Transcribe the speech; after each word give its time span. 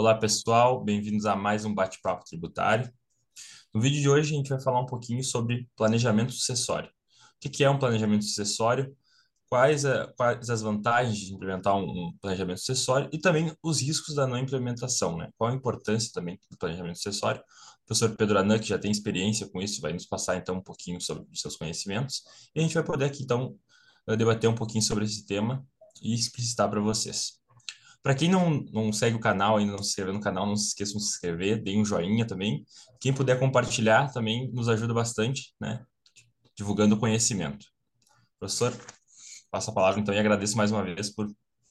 Olá, 0.00 0.14
pessoal, 0.14 0.82
bem-vindos 0.82 1.26
a 1.26 1.36
mais 1.36 1.66
um 1.66 1.74
bate-papo 1.74 2.24
tributário. 2.24 2.90
No 3.74 3.82
vídeo 3.82 4.00
de 4.00 4.08
hoje, 4.08 4.32
a 4.32 4.36
gente 4.38 4.48
vai 4.48 4.58
falar 4.58 4.80
um 4.80 4.86
pouquinho 4.86 5.22
sobre 5.22 5.68
planejamento 5.76 6.32
sucessório. 6.32 6.88
O 6.88 7.50
que 7.50 7.62
é 7.62 7.68
um 7.68 7.78
planejamento 7.78 8.24
sucessório? 8.24 8.96
Quais, 9.46 9.84
a, 9.84 10.06
quais 10.14 10.48
as 10.48 10.62
vantagens 10.62 11.18
de 11.18 11.34
implementar 11.34 11.76
um, 11.76 12.16
planejamento 12.18 12.60
sucessório 12.60 13.10
e 13.12 13.18
também 13.18 13.54
os 13.62 13.82
riscos 13.82 14.14
da 14.14 14.26
não 14.26 14.38
implementação, 14.38 15.18
né? 15.18 15.28
Qual 15.36 15.50
a 15.50 15.54
importância 15.54 16.10
também 16.14 16.40
do 16.50 16.56
planejamento 16.56 16.96
sucessório? 16.96 17.42
O 17.82 17.86
professor 17.88 18.16
Pedro 18.16 18.38
Anan, 18.38 18.58
que 18.58 18.68
já 18.68 18.78
tem 18.78 18.90
experiência 18.90 19.50
com 19.50 19.60
isso, 19.60 19.82
vai 19.82 19.92
nos 19.92 20.06
passar 20.06 20.34
então 20.38 20.56
um 20.56 20.62
pouquinho 20.62 20.98
sobre 20.98 21.26
os 21.30 21.42
seus 21.42 21.56
conhecimentos 21.56 22.22
e 22.54 22.60
a 22.60 22.62
gente 22.62 22.72
vai 22.72 22.82
poder 22.82 23.04
aqui 23.04 23.22
então 23.22 23.54
debater 24.16 24.48
um 24.48 24.54
pouquinho 24.54 24.82
sobre 24.82 25.04
esse 25.04 25.26
tema 25.26 25.62
e 26.00 26.14
explicitar 26.14 26.70
para 26.70 26.80
vocês. 26.80 27.39
Para 28.02 28.14
quem 28.14 28.30
não, 28.30 28.62
não 28.72 28.92
segue 28.92 29.16
o 29.16 29.20
canal, 29.20 29.56
ainda 29.56 29.72
não 29.72 29.82
se 29.82 29.90
inscreveu 29.90 30.14
no 30.14 30.20
canal, 30.20 30.46
não 30.46 30.56
se 30.56 30.68
esqueçam 30.68 30.96
de 30.96 31.04
se 31.04 31.10
inscrever, 31.10 31.62
deem 31.62 31.80
um 31.80 31.84
joinha 31.84 32.26
também. 32.26 32.64
Quem 32.98 33.12
puder 33.12 33.38
compartilhar 33.38 34.10
também 34.12 34.50
nos 34.52 34.68
ajuda 34.68 34.94
bastante, 34.94 35.54
né? 35.60 35.84
Divulgando 36.56 36.98
conhecimento. 36.98 37.66
Professor, 38.38 38.72
passo 39.50 39.70
a 39.70 39.74
palavra 39.74 40.00
então 40.00 40.14
e 40.14 40.18
agradeço 40.18 40.56
mais 40.56 40.72
uma 40.72 40.82
vez 40.82 41.10
por 41.14 41.26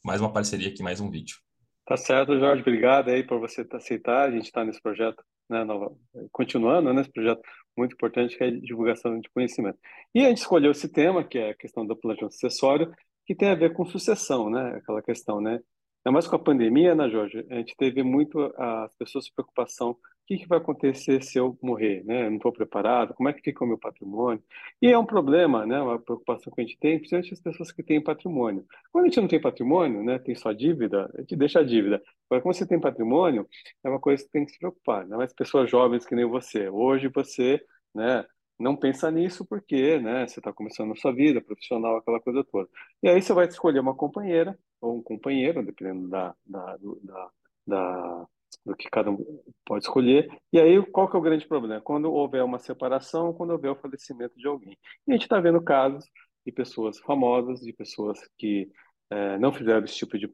mais 0.06 0.22
uma 0.22 0.32
parceria 0.32 0.70
aqui, 0.70 0.84
mais 0.84 1.02
um 1.02 1.10
vídeo. 1.10 1.38
Tá 1.86 1.98
certo, 1.98 2.38
Jorge. 2.40 2.62
Obrigado 2.62 3.10
aí 3.10 3.24
por 3.24 3.40
você 3.40 3.68
aceitar. 3.74 4.28
A 4.28 4.32
gente 4.32 4.46
está 4.46 4.64
nesse 4.64 4.80
projeto, 4.80 5.24
né, 5.50 5.64
nova, 5.64 5.92
continuando 6.32 6.94
nesse 6.94 7.12
projeto 7.12 7.42
muito 7.76 7.94
importante 7.94 8.38
que 8.38 8.44
é 8.44 8.48
a 8.48 8.60
divulgação 8.60 9.20
de 9.20 9.30
conhecimento. 9.30 9.80
E 10.14 10.24
a 10.24 10.30
gente 10.30 10.38
escolheu 10.38 10.72
esse 10.72 10.88
tema, 10.88 11.24
que 11.24 11.40
é 11.40 11.50
a 11.50 11.56
questão 11.56 11.86
do 11.86 11.96
planejamento 11.96 12.34
sucessório, 12.34 12.94
que 13.26 13.34
tem 13.34 13.50
a 13.50 13.56
ver 13.56 13.74
com 13.74 13.86
sucessão, 13.86 14.50
né? 14.50 14.76
Aquela 14.76 15.02
questão, 15.02 15.42
né? 15.42 15.60
Ainda 16.06 16.14
mais 16.14 16.28
com 16.28 16.36
a 16.36 16.40
pandemia, 16.40 16.96
né, 16.96 17.10
Jorge? 17.10 17.46
A 17.50 17.56
gente 17.56 17.76
teve 17.76 18.04
muito 18.04 18.42
as 18.58 18.96
pessoas 18.96 19.30
preocupação: 19.30 19.92
o 19.92 19.98
que, 20.26 20.38
que 20.38 20.48
vai 20.48 20.58
acontecer 20.58 21.22
se 21.22 21.38
eu 21.38 21.58
morrer, 21.62 22.04
né? 22.06 22.26
Eu 22.26 22.30
não 22.30 22.38
estou 22.38 22.54
preparado, 22.54 23.14
como 23.14 23.28
é 23.28 23.34
que 23.34 23.42
fica 23.42 23.64
o 23.66 23.68
meu 23.68 23.78
patrimônio? 23.78 24.42
E 24.82 24.88
é 24.88 24.98
um 24.98 25.06
problema, 25.06 25.66
né? 25.66 25.82
Uma 25.82 26.00
preocupação 26.00 26.54
que 26.54 26.62
a 26.62 26.64
gente 26.64 26.78
tem, 26.80 26.98
principalmente 26.98 27.34
as 27.34 27.42
pessoas 27.42 27.72
que 27.72 27.84
têm 27.84 28.02
patrimônio. 28.02 28.66
Quando 28.92 29.06
a 29.06 29.08
gente 29.08 29.20
não 29.20 29.28
tem 29.28 29.42
patrimônio, 29.42 30.02
né? 30.04 30.20
Tem 30.20 30.36
só 30.36 30.54
dívida, 30.54 31.12
a 31.14 31.22
gente 31.22 31.36
deixa 31.36 31.60
a 31.60 31.64
dívida. 31.64 32.02
Agora, 32.30 32.44
quando 32.44 32.56
você 32.56 32.66
tem 32.68 32.80
patrimônio, 32.80 33.48
é 33.84 33.90
uma 33.90 34.00
coisa 34.00 34.24
que 34.24 34.30
tem 34.32 34.46
que 34.46 34.52
se 34.54 34.60
preocupar, 34.60 35.06
né? 35.06 35.18
Mas 35.18 35.34
pessoas 35.34 35.70
jovens 35.70 36.06
que 36.06 36.16
nem 36.16 36.26
você, 36.26 36.70
hoje 36.70 37.10
você, 37.10 37.62
né? 37.94 38.26
Não 38.60 38.76
pensa 38.76 39.10
nisso 39.10 39.46
porque 39.46 39.98
né, 40.00 40.28
você 40.28 40.40
está 40.40 40.52
começando 40.52 40.92
a 40.92 40.96
sua 40.96 41.14
vida 41.14 41.42
profissional, 41.42 41.98
aquela 41.98 42.20
coisa 42.20 42.44
toda. 42.44 42.70
E 43.02 43.08
aí 43.08 43.22
você 43.22 43.34
vai 43.34 43.48
escolher 43.48 43.80
uma 43.80 43.96
companheira 43.96 44.58
ou 44.82 44.98
um 44.98 45.02
companheiro, 45.02 45.66
dependendo 45.66 46.10
da, 46.10 46.36
da, 46.46 46.78
do, 46.78 47.00
da, 47.02 47.30
da, 47.66 48.28
do 48.66 48.76
que 48.76 48.90
cada 48.90 49.12
um 49.12 49.18
pode 49.66 49.86
escolher. 49.86 50.30
E 50.52 50.60
aí 50.60 50.86
qual 50.88 51.10
que 51.10 51.16
é 51.16 51.20
o 51.20 51.22
grande 51.22 51.48
problema? 51.48 51.82
Quando 51.82 52.12
houver 52.12 52.44
uma 52.44 52.60
separação, 52.60 53.34
quando 53.34 53.52
houver 53.52 53.72
o 53.72 53.76
falecimento 53.76 54.38
de 54.38 54.48
alguém. 54.48 54.78
E 55.08 55.12
a 55.12 55.14
gente 55.14 55.24
está 55.24 55.40
vendo 55.40 55.62
casos 55.62 56.06
de 56.46 56.52
pessoas 56.52 57.00
famosas, 57.00 57.62
de 57.62 57.72
pessoas 57.72 58.20
que 58.38 58.70
é, 59.10 59.38
não 59.40 59.52
fizeram 59.52 59.84
esse 59.86 59.96
tipo 59.96 60.18
de, 60.18 60.28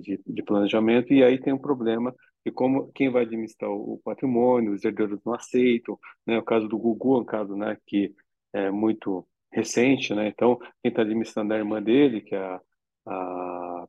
de, 0.00 0.20
de, 0.26 0.42
planejamento, 0.42 1.12
e 1.12 1.22
aí 1.22 1.38
tem 1.38 1.52
um 1.52 1.58
problema 1.58 2.14
de 2.44 2.50
como 2.50 2.90
quem 2.92 3.10
vai 3.10 3.24
administrar 3.24 3.70
o 3.70 4.00
patrimônio, 4.02 4.72
os 4.72 4.84
herdeiros 4.84 5.20
não 5.24 5.34
aceitam, 5.34 5.98
né? 6.26 6.38
O 6.38 6.42
caso 6.42 6.68
do 6.68 6.78
Gugu 6.78 7.16
é 7.18 7.20
um 7.20 7.24
caso, 7.24 7.54
né, 7.56 7.76
que 7.86 8.14
é 8.52 8.70
muito 8.70 9.26
recente, 9.52 10.14
né? 10.14 10.28
Então, 10.28 10.56
quem 10.82 10.90
está 10.90 11.02
administrando 11.02 11.52
é 11.52 11.56
a 11.56 11.58
irmã 11.60 11.82
dele, 11.82 12.22
que 12.22 12.34
é 12.34 12.38
a, 12.38 12.60
a, 13.06 13.88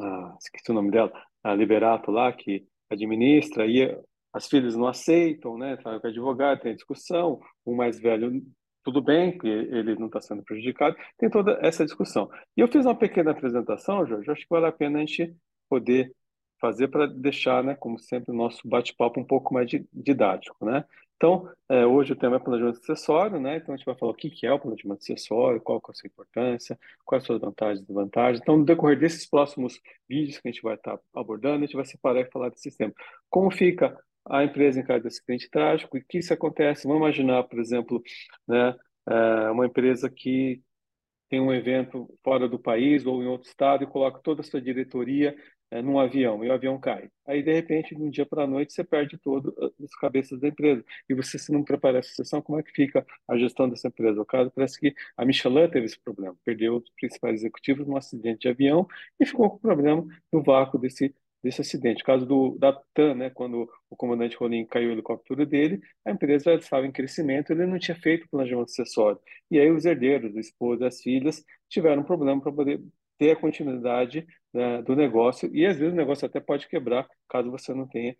a, 0.00 0.36
esqueci 0.40 0.70
o 0.70 0.74
nome 0.74 0.90
dela, 0.90 1.12
a 1.42 1.54
Liberato 1.54 2.10
lá, 2.10 2.32
que 2.32 2.66
administra, 2.90 3.66
e 3.66 3.96
as 4.32 4.48
filhas 4.48 4.76
não 4.76 4.86
aceitam, 4.86 5.56
né? 5.58 5.76
Fala 5.82 6.00
com 6.00 6.06
o 6.06 6.10
advogado, 6.10 6.60
tem 6.60 6.74
discussão, 6.74 7.40
o 7.64 7.74
mais 7.74 7.98
velho 8.00 8.42
tudo 8.88 9.02
bem, 9.02 9.36
que 9.36 9.46
ele 9.46 9.94
não 9.96 10.06
está 10.06 10.18
sendo 10.18 10.42
prejudicado, 10.42 10.96
tem 11.18 11.28
toda 11.28 11.58
essa 11.60 11.84
discussão. 11.84 12.30
E 12.56 12.60
eu 12.62 12.68
fiz 12.68 12.86
uma 12.86 12.94
pequena 12.94 13.32
apresentação, 13.32 14.06
Jorge, 14.06 14.30
acho 14.30 14.40
que 14.40 14.48
vale 14.48 14.64
a 14.64 14.72
pena 14.72 14.96
a 14.96 15.00
gente 15.00 15.36
poder 15.68 16.10
fazer 16.58 16.88
para 16.88 17.06
deixar, 17.06 17.62
né, 17.62 17.74
como 17.74 17.98
sempre, 17.98 18.32
o 18.32 18.36
nosso 18.36 18.66
bate-papo 18.66 19.20
um 19.20 19.24
pouco 19.24 19.52
mais 19.52 19.68
didático, 19.92 20.64
né? 20.64 20.86
Então, 21.16 21.50
é, 21.68 21.84
hoje 21.84 22.12
o 22.12 22.16
tema 22.16 22.36
é 22.36 22.38
planejamento 22.38 22.78
acessório, 22.80 23.38
né? 23.38 23.56
Então, 23.56 23.74
a 23.74 23.76
gente 23.76 23.84
vai 23.84 23.94
falar 23.94 24.12
o 24.12 24.14
que 24.14 24.46
é 24.46 24.52
o 24.52 24.58
planejamento 24.58 25.00
acessório, 25.02 25.60
qual 25.60 25.82
é 25.86 25.90
a 25.90 25.94
sua 25.94 26.06
importância, 26.06 26.78
quais 27.04 27.24
são 27.24 27.36
as 27.36 27.42
vantagens 27.42 27.80
e 27.80 27.86
desvantagens. 27.86 28.40
Então, 28.40 28.56
no 28.56 28.64
decorrer 28.64 28.98
desses 28.98 29.28
próximos 29.28 29.78
vídeos 30.08 30.38
que 30.38 30.48
a 30.48 30.50
gente 30.50 30.62
vai 30.62 30.76
estar 30.76 30.96
tá 30.96 31.02
abordando, 31.14 31.56
a 31.56 31.66
gente 31.66 31.76
vai 31.76 31.84
separar 31.84 32.20
e 32.20 32.30
falar 32.30 32.48
desse 32.48 32.74
tema. 32.74 32.94
Como 33.28 33.50
fica 33.50 33.98
a 34.30 34.44
empresa 34.44 34.80
em 34.80 34.84
caso 34.84 35.02
de 35.02 35.08
acidente 35.08 35.50
trágico 35.50 35.96
e 35.96 36.04
que 36.04 36.18
isso 36.18 36.32
acontece. 36.32 36.86
Vamos 36.86 37.00
imaginar, 37.02 37.44
por 37.44 37.58
exemplo, 37.58 38.02
né, 38.46 38.74
é, 39.08 39.50
uma 39.50 39.66
empresa 39.66 40.10
que 40.10 40.62
tem 41.28 41.40
um 41.40 41.52
evento 41.52 42.08
fora 42.24 42.48
do 42.48 42.58
país 42.58 43.06
ou 43.06 43.22
em 43.22 43.26
outro 43.26 43.48
estado 43.48 43.84
e 43.84 43.86
coloca 43.86 44.20
toda 44.20 44.40
a 44.40 44.44
sua 44.44 44.60
diretoria 44.60 45.36
é, 45.70 45.82
num 45.82 45.98
avião 45.98 46.42
e 46.44 46.48
o 46.48 46.52
avião 46.52 46.78
cai. 46.78 47.10
Aí, 47.26 47.42
de 47.42 47.52
repente, 47.52 47.94
de 47.94 48.02
um 48.02 48.10
dia 48.10 48.24
para 48.24 48.44
a 48.44 48.46
noite, 48.46 48.72
você 48.72 48.82
perde 48.82 49.18
todas 49.18 49.52
as 49.58 49.94
cabeças 49.96 50.40
da 50.40 50.48
empresa. 50.48 50.84
E 51.08 51.14
você, 51.14 51.38
se 51.38 51.52
não 51.52 51.62
prepara 51.62 51.98
essa 51.98 52.10
sessão, 52.14 52.40
como 52.40 52.58
é 52.58 52.62
que 52.62 52.72
fica 52.72 53.06
a 53.28 53.36
gestão 53.36 53.68
dessa 53.68 53.88
empresa? 53.88 54.20
O 54.20 54.24
caso 54.24 54.50
parece 54.50 54.80
que 54.80 54.94
a 55.16 55.24
Michelin 55.24 55.68
teve 55.68 55.86
esse 55.86 56.00
problema, 56.00 56.36
perdeu 56.44 56.76
os 56.76 56.90
principais 56.98 57.40
executivos 57.40 57.86
num 57.86 57.96
acidente 57.96 58.40
de 58.40 58.48
avião 58.48 58.86
e 59.20 59.26
ficou 59.26 59.50
com 59.50 59.56
o 59.56 59.60
problema 59.60 60.06
no 60.32 60.42
vácuo 60.42 60.78
desse 60.78 61.14
desse 61.42 61.60
acidente. 61.60 62.02
O 62.02 62.06
caso 62.06 62.26
do, 62.26 62.56
da 62.58 62.72
TAM, 62.94 63.14
né, 63.14 63.30
quando 63.30 63.68
o 63.88 63.96
comandante 63.96 64.36
Rolim 64.36 64.66
caiu 64.66 64.90
o 64.90 64.92
helicóptero 64.92 65.46
dele, 65.46 65.80
a 66.04 66.10
empresa 66.10 66.54
estava 66.54 66.86
em 66.86 66.92
crescimento, 66.92 67.52
ele 67.52 67.66
não 67.66 67.78
tinha 67.78 67.96
feito 67.96 68.28
planejamento 68.30 68.70
acessório. 68.70 69.20
E 69.50 69.58
aí 69.58 69.70
os 69.70 69.84
herdeiros, 69.84 70.34
o 70.34 70.40
esposo 70.40 70.82
e 70.82 70.86
as 70.86 71.00
filhas, 71.00 71.44
tiveram 71.68 72.02
um 72.02 72.04
problema 72.04 72.40
para 72.40 72.52
poder 72.52 72.80
ter 73.18 73.32
a 73.32 73.36
continuidade 73.36 74.26
né, 74.52 74.80
do 74.82 74.94
negócio, 74.96 75.50
e 75.54 75.66
às 75.66 75.76
vezes 75.76 75.92
o 75.92 75.96
negócio 75.96 76.26
até 76.26 76.40
pode 76.40 76.68
quebrar, 76.68 77.06
caso 77.28 77.50
você 77.50 77.74
não 77.74 77.86
tenha, 77.86 78.16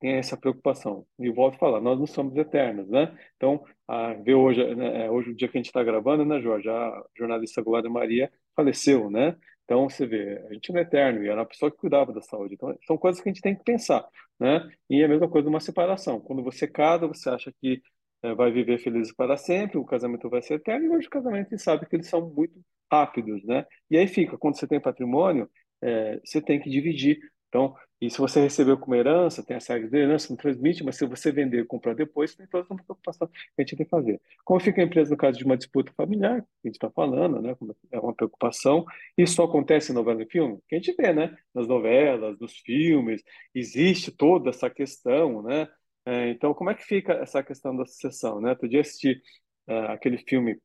tenha 0.00 0.16
essa 0.18 0.36
preocupação. 0.36 1.06
E 1.18 1.30
volto 1.30 1.56
a 1.56 1.58
falar, 1.58 1.80
nós 1.80 1.98
não 1.98 2.06
somos 2.06 2.36
eternos, 2.36 2.88
né? 2.88 3.16
Então, 3.36 3.64
a, 3.88 4.14
ver 4.14 4.34
hoje, 4.34 4.74
né, 4.74 5.06
é, 5.06 5.10
hoje 5.10 5.30
o 5.30 5.34
dia 5.34 5.48
que 5.48 5.58
a 5.58 5.60
gente 5.60 5.66
está 5.66 5.82
gravando, 5.82 6.24
né, 6.24 6.40
Jorge, 6.40 6.68
a 6.68 7.04
jornalista 7.16 7.62
Glória 7.62 7.90
Maria 7.90 8.30
faleceu, 8.54 9.10
né? 9.10 9.36
Então, 9.66 9.90
você 9.90 10.06
vê, 10.06 10.38
a 10.48 10.54
gente 10.54 10.72
não 10.72 10.78
é 10.78 10.82
eterno, 10.82 11.22
e 11.22 11.28
era 11.28 11.40
uma 11.40 11.46
pessoa 11.46 11.70
que 11.70 11.76
cuidava 11.76 12.12
da 12.12 12.22
saúde. 12.22 12.54
Então, 12.54 12.74
são 12.86 12.96
coisas 12.96 13.20
que 13.20 13.28
a 13.28 13.32
gente 13.32 13.42
tem 13.42 13.54
que 13.54 13.64
pensar, 13.64 14.06
né? 14.40 14.70
E 14.88 15.02
é 15.02 15.04
a 15.04 15.08
mesma 15.08 15.28
coisa 15.28 15.48
uma 15.48 15.60
separação. 15.60 16.20
Quando 16.20 16.42
você 16.42 16.68
casa, 16.68 17.06
você 17.06 17.28
acha 17.28 17.52
que 17.60 17.82
é, 18.22 18.34
vai 18.34 18.50
viver 18.52 18.78
feliz 18.78 19.12
para 19.12 19.36
sempre, 19.36 19.76
o 19.78 19.84
casamento 19.84 20.30
vai 20.30 20.40
ser 20.40 20.54
eterno, 20.54 20.86
e 20.86 20.96
hoje 20.96 21.08
o 21.08 21.10
casamento, 21.10 21.48
a 21.48 21.50
gente 21.50 21.62
sabe 21.62 21.84
que 21.86 21.96
eles 21.96 22.08
são 22.08 22.30
muito 22.30 22.54
rápidos, 22.90 23.44
né? 23.44 23.66
E 23.90 23.98
aí 23.98 24.06
fica, 24.06 24.38
quando 24.38 24.56
você 24.56 24.66
tem 24.68 24.80
patrimônio, 24.80 25.50
é, 25.82 26.20
você 26.24 26.40
tem 26.40 26.60
que 26.60 26.70
dividir. 26.70 27.18
Então, 27.48 27.74
e 28.00 28.10
se 28.10 28.18
você 28.18 28.40
recebeu 28.40 28.76
como 28.76 28.94
herança, 28.94 29.42
tem 29.42 29.56
as 29.56 29.66
regras 29.66 29.90
de 29.90 29.96
herança, 29.96 30.28
não 30.28 30.36
transmite, 30.36 30.84
mas 30.84 30.96
se 30.96 31.06
você 31.06 31.32
vender 31.32 31.60
e 31.60 31.64
comprar 31.64 31.94
depois, 31.94 32.34
tem 32.34 32.46
toda 32.46 32.66
uma 32.68 32.82
preocupação 32.82 33.26
que 33.26 33.38
a 33.58 33.62
gente 33.62 33.76
tem 33.76 33.86
que 33.86 33.90
fazer. 33.90 34.20
Como 34.44 34.60
fica 34.60 34.82
a 34.82 34.84
empresa 34.84 35.10
no 35.10 35.16
caso 35.16 35.38
de 35.38 35.44
uma 35.44 35.56
disputa 35.56 35.92
familiar, 35.96 36.42
que 36.42 36.48
a 36.64 36.68
gente 36.68 36.74
está 36.76 36.90
falando, 36.90 37.40
né? 37.40 37.56
É 37.90 37.98
uma 37.98 38.14
preocupação. 38.14 38.84
Isso 39.16 39.34
só 39.34 39.44
acontece 39.44 39.92
em 39.92 39.94
novela 39.94 40.22
e 40.22 40.26
filme? 40.26 40.58
Que 40.68 40.76
a 40.76 40.78
gente 40.78 40.94
vê, 40.94 41.12
né? 41.12 41.34
Nas 41.54 41.66
novelas, 41.66 42.38
nos 42.38 42.58
filmes, 42.58 43.22
existe 43.54 44.10
toda 44.10 44.50
essa 44.50 44.68
questão, 44.68 45.42
né? 45.42 45.66
É, 46.04 46.30
então, 46.30 46.52
como 46.54 46.70
é 46.70 46.74
que 46.74 46.84
fica 46.84 47.14
essa 47.14 47.42
questão 47.42 47.74
da 47.76 47.86
sucessão, 47.86 48.40
né? 48.40 48.50
Outro 48.50 48.68
dia 48.68 48.82
assisti 48.82 49.20
uh, 49.68 49.90
aquele 49.92 50.18
filme 50.18 50.60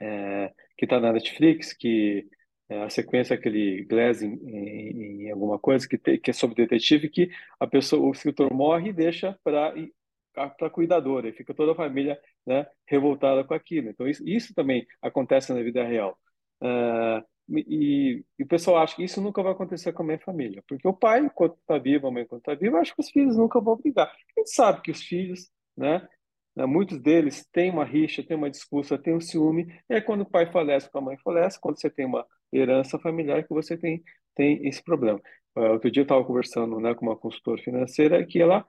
é, 0.00 0.52
que 0.76 0.84
está 0.84 1.00
na 1.00 1.12
Netflix, 1.12 1.72
que 1.72 2.26
a 2.68 2.90
sequência 2.90 3.34
aquele 3.34 3.84
Glass 3.84 4.22
em, 4.22 4.34
em, 4.34 5.22
em, 5.22 5.30
alguma 5.30 5.58
coisa 5.58 5.88
que, 5.88 5.96
te, 5.96 6.18
que 6.18 6.30
é 6.30 6.34
sobre 6.34 6.56
detetive 6.56 7.08
que 7.08 7.30
a 7.58 7.66
pessoa 7.66 8.06
o 8.06 8.12
escritor 8.12 8.52
morre 8.52 8.90
e 8.90 8.92
deixa 8.92 9.38
para 9.42 9.74
para 10.56 10.70
cuidadora 10.70 11.28
e 11.28 11.32
fica 11.32 11.52
toda 11.52 11.72
a 11.72 11.74
família 11.74 12.16
né, 12.46 12.64
revoltada 12.86 13.42
com 13.42 13.54
aquilo 13.54 13.88
então 13.88 14.06
isso, 14.06 14.22
isso 14.28 14.54
também 14.54 14.86
acontece 15.02 15.52
na 15.52 15.60
vida 15.60 15.82
real 15.82 16.16
uh, 16.62 17.24
e, 17.48 18.22
e, 18.38 18.44
o 18.44 18.46
pessoal 18.46 18.76
acha 18.76 18.94
que 18.94 19.02
isso 19.02 19.20
nunca 19.20 19.42
vai 19.42 19.52
acontecer 19.52 19.92
com 19.92 20.02
a 20.02 20.06
minha 20.06 20.18
família 20.20 20.62
porque 20.68 20.86
o 20.86 20.92
pai 20.92 21.20
enquanto 21.20 21.58
está 21.58 21.76
vivo 21.78 22.06
a 22.06 22.10
mãe 22.12 22.22
enquanto 22.22 22.42
está 22.42 22.54
viva 22.54 22.78
acho 22.78 22.94
que 22.94 23.00
os 23.00 23.10
filhos 23.10 23.36
nunca 23.36 23.60
vão 23.60 23.76
brigar 23.76 24.06
a 24.06 24.40
gente 24.40 24.50
sabe 24.50 24.82
que 24.82 24.92
os 24.92 25.02
filhos 25.02 25.50
né 25.76 26.06
né? 26.58 26.66
Muitos 26.66 26.98
deles 26.98 27.46
têm 27.52 27.70
uma 27.70 27.84
rixa, 27.84 28.20
têm 28.20 28.36
uma 28.36 28.50
disputa, 28.50 28.98
têm 28.98 29.14
um 29.14 29.20
ciúme. 29.20 29.72
É 29.88 30.00
quando 30.00 30.22
o 30.22 30.28
pai 30.28 30.50
falece, 30.50 30.90
quando 30.90 31.04
a 31.04 31.06
mãe 31.06 31.16
falece, 31.22 31.60
quando 31.60 31.80
você 31.80 31.88
tem 31.88 32.04
uma 32.04 32.26
herança 32.52 32.98
familiar, 32.98 33.44
que 33.44 33.54
você 33.54 33.76
tem, 33.76 34.02
tem 34.34 34.66
esse 34.66 34.82
problema. 34.82 35.20
Uh, 35.56 35.72
outro 35.72 35.90
dia 35.90 36.02
eu 36.02 36.04
estava 36.04 36.24
conversando 36.24 36.78
né, 36.80 36.94
com 36.94 37.06
uma 37.06 37.16
consultora 37.16 37.60
financeira 37.62 38.24
que 38.26 38.40
ela 38.40 38.66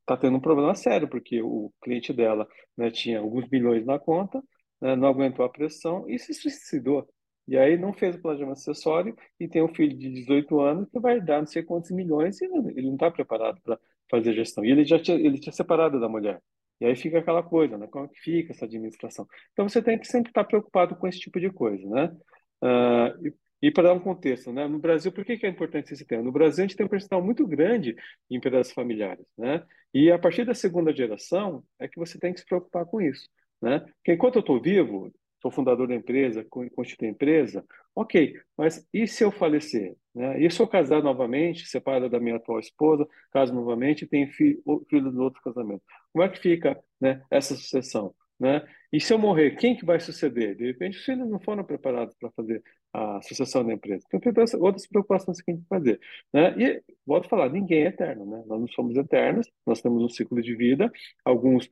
está 0.00 0.16
tendo 0.16 0.36
um 0.36 0.40
problema 0.40 0.74
sério, 0.74 1.08
porque 1.08 1.42
o 1.42 1.72
cliente 1.82 2.12
dela 2.12 2.46
né, 2.76 2.90
tinha 2.90 3.18
alguns 3.20 3.48
milhões 3.50 3.84
na 3.84 3.98
conta, 3.98 4.42
né, 4.80 4.94
não 4.94 5.08
aguentou 5.08 5.44
a 5.44 5.48
pressão 5.48 6.08
e 6.08 6.18
se 6.18 6.32
suicidou. 6.34 7.08
E 7.46 7.56
aí 7.56 7.78
não 7.78 7.92
fez 7.94 8.14
o 8.14 8.20
planejamento 8.20 8.58
acessório 8.58 9.16
e 9.40 9.48
tem 9.48 9.62
um 9.62 9.74
filho 9.74 9.96
de 9.96 10.10
18 10.10 10.60
anos 10.60 10.88
que 10.90 11.00
vai 11.00 11.20
dar 11.20 11.38
não 11.40 11.46
sei 11.46 11.62
quantos 11.62 11.90
milhões 11.90 12.40
e 12.40 12.44
ele 12.44 12.82
não 12.82 12.94
está 12.94 13.10
preparado 13.10 13.58
para 13.62 13.78
fazer 14.10 14.34
gestão. 14.34 14.64
E 14.64 14.70
ele 14.70 14.84
já 14.84 14.98
tinha, 15.00 15.16
ele 15.16 15.40
tinha 15.40 15.52
separado 15.52 15.98
da 15.98 16.08
mulher. 16.08 16.42
E 16.80 16.86
aí 16.86 16.96
fica 16.96 17.18
aquela 17.18 17.42
coisa, 17.42 17.76
né? 17.76 17.86
Como 17.88 18.04
é 18.04 18.08
que 18.08 18.20
fica 18.20 18.52
essa 18.52 18.64
administração? 18.64 19.26
Então 19.52 19.68
você 19.68 19.82
tem 19.82 19.98
que 19.98 20.06
sempre 20.06 20.30
estar 20.30 20.44
preocupado 20.44 20.96
com 20.96 21.06
esse 21.08 21.18
tipo 21.18 21.40
de 21.40 21.50
coisa, 21.50 21.88
né? 21.88 22.16
Uh, 22.62 23.26
e, 23.26 23.34
e 23.62 23.70
para 23.70 23.88
dar 23.88 23.94
um 23.94 24.00
contexto, 24.00 24.52
né? 24.52 24.66
No 24.68 24.78
Brasil, 24.78 25.10
por 25.10 25.24
que, 25.24 25.36
que 25.36 25.46
é 25.46 25.48
importante 25.48 25.92
esse 25.92 26.06
tema? 26.06 26.22
No 26.22 26.32
Brasil, 26.32 26.64
a 26.64 26.66
gente 26.66 26.76
tem 26.76 26.86
um 26.86 26.88
percentual 26.88 27.22
muito 27.22 27.46
grande 27.46 27.96
em 28.30 28.36
empresas 28.36 28.72
familiares, 28.72 29.26
né? 29.36 29.64
E 29.92 30.10
a 30.10 30.18
partir 30.18 30.44
da 30.44 30.54
segunda 30.54 30.94
geração 30.94 31.64
é 31.78 31.88
que 31.88 31.98
você 31.98 32.18
tem 32.18 32.32
que 32.32 32.40
se 32.40 32.46
preocupar 32.46 32.84
com 32.86 33.00
isso, 33.00 33.28
né? 33.60 33.80
Porque 33.80 34.12
enquanto 34.12 34.36
eu 34.36 34.40
estou 34.40 34.60
vivo, 34.60 35.12
sou 35.40 35.50
fundador 35.50 35.88
da 35.88 35.94
empresa, 35.94 36.44
constitui 36.74 37.08
empresa, 37.08 37.64
ok, 37.94 38.34
mas 38.56 38.86
e 38.92 39.06
se 39.06 39.24
eu 39.24 39.30
falecer? 39.30 39.96
Né? 40.14 40.42
E 40.44 40.50
se 40.50 40.60
eu 40.60 40.66
casar 40.66 41.02
novamente, 41.02 41.66
separado 41.66 42.08
da 42.08 42.20
minha 42.20 42.36
atual 42.36 42.58
esposa, 42.58 43.06
caso 43.30 43.54
novamente 43.54 44.02
e 44.02 44.08
tenho 44.08 44.28
filho, 44.32 44.60
filho 44.88 45.10
do 45.10 45.22
outro 45.22 45.40
casamento? 45.42 45.82
Como 46.12 46.24
é 46.24 46.28
que 46.28 46.38
fica 46.38 46.78
né, 47.00 47.22
essa 47.30 47.54
sucessão? 47.54 48.14
Né? 48.38 48.64
E 48.92 49.00
se 49.00 49.12
eu 49.12 49.18
morrer, 49.18 49.56
quem 49.56 49.76
que 49.76 49.84
vai 49.84 49.98
suceder? 49.98 50.54
De 50.56 50.66
repente, 50.66 50.98
os 50.98 51.04
filhos 51.04 51.28
não 51.28 51.40
foram 51.40 51.64
preparados 51.64 52.14
para 52.18 52.30
fazer 52.30 52.62
a 52.92 53.20
sucessão 53.22 53.64
da 53.66 53.72
empresa. 53.72 54.04
Então, 54.06 54.20
tem 54.32 54.60
outras 54.60 54.86
preocupações 54.86 55.40
que 55.40 55.50
a 55.50 55.54
gente 55.54 55.66
tem 55.66 55.78
que 55.78 55.84
fazer. 55.84 56.00
Né? 56.32 56.54
E, 56.58 56.82
volto 57.06 57.26
a 57.26 57.28
falar, 57.28 57.50
ninguém 57.50 57.84
é 57.84 57.88
eterno. 57.88 58.24
Né? 58.24 58.42
Nós 58.46 58.60
não 58.60 58.68
somos 58.68 58.96
eternos, 58.96 59.50
nós 59.66 59.80
temos 59.82 60.02
um 60.02 60.08
ciclo 60.08 60.40
de 60.40 60.54
vida, 60.54 60.90
alguns 61.24 61.68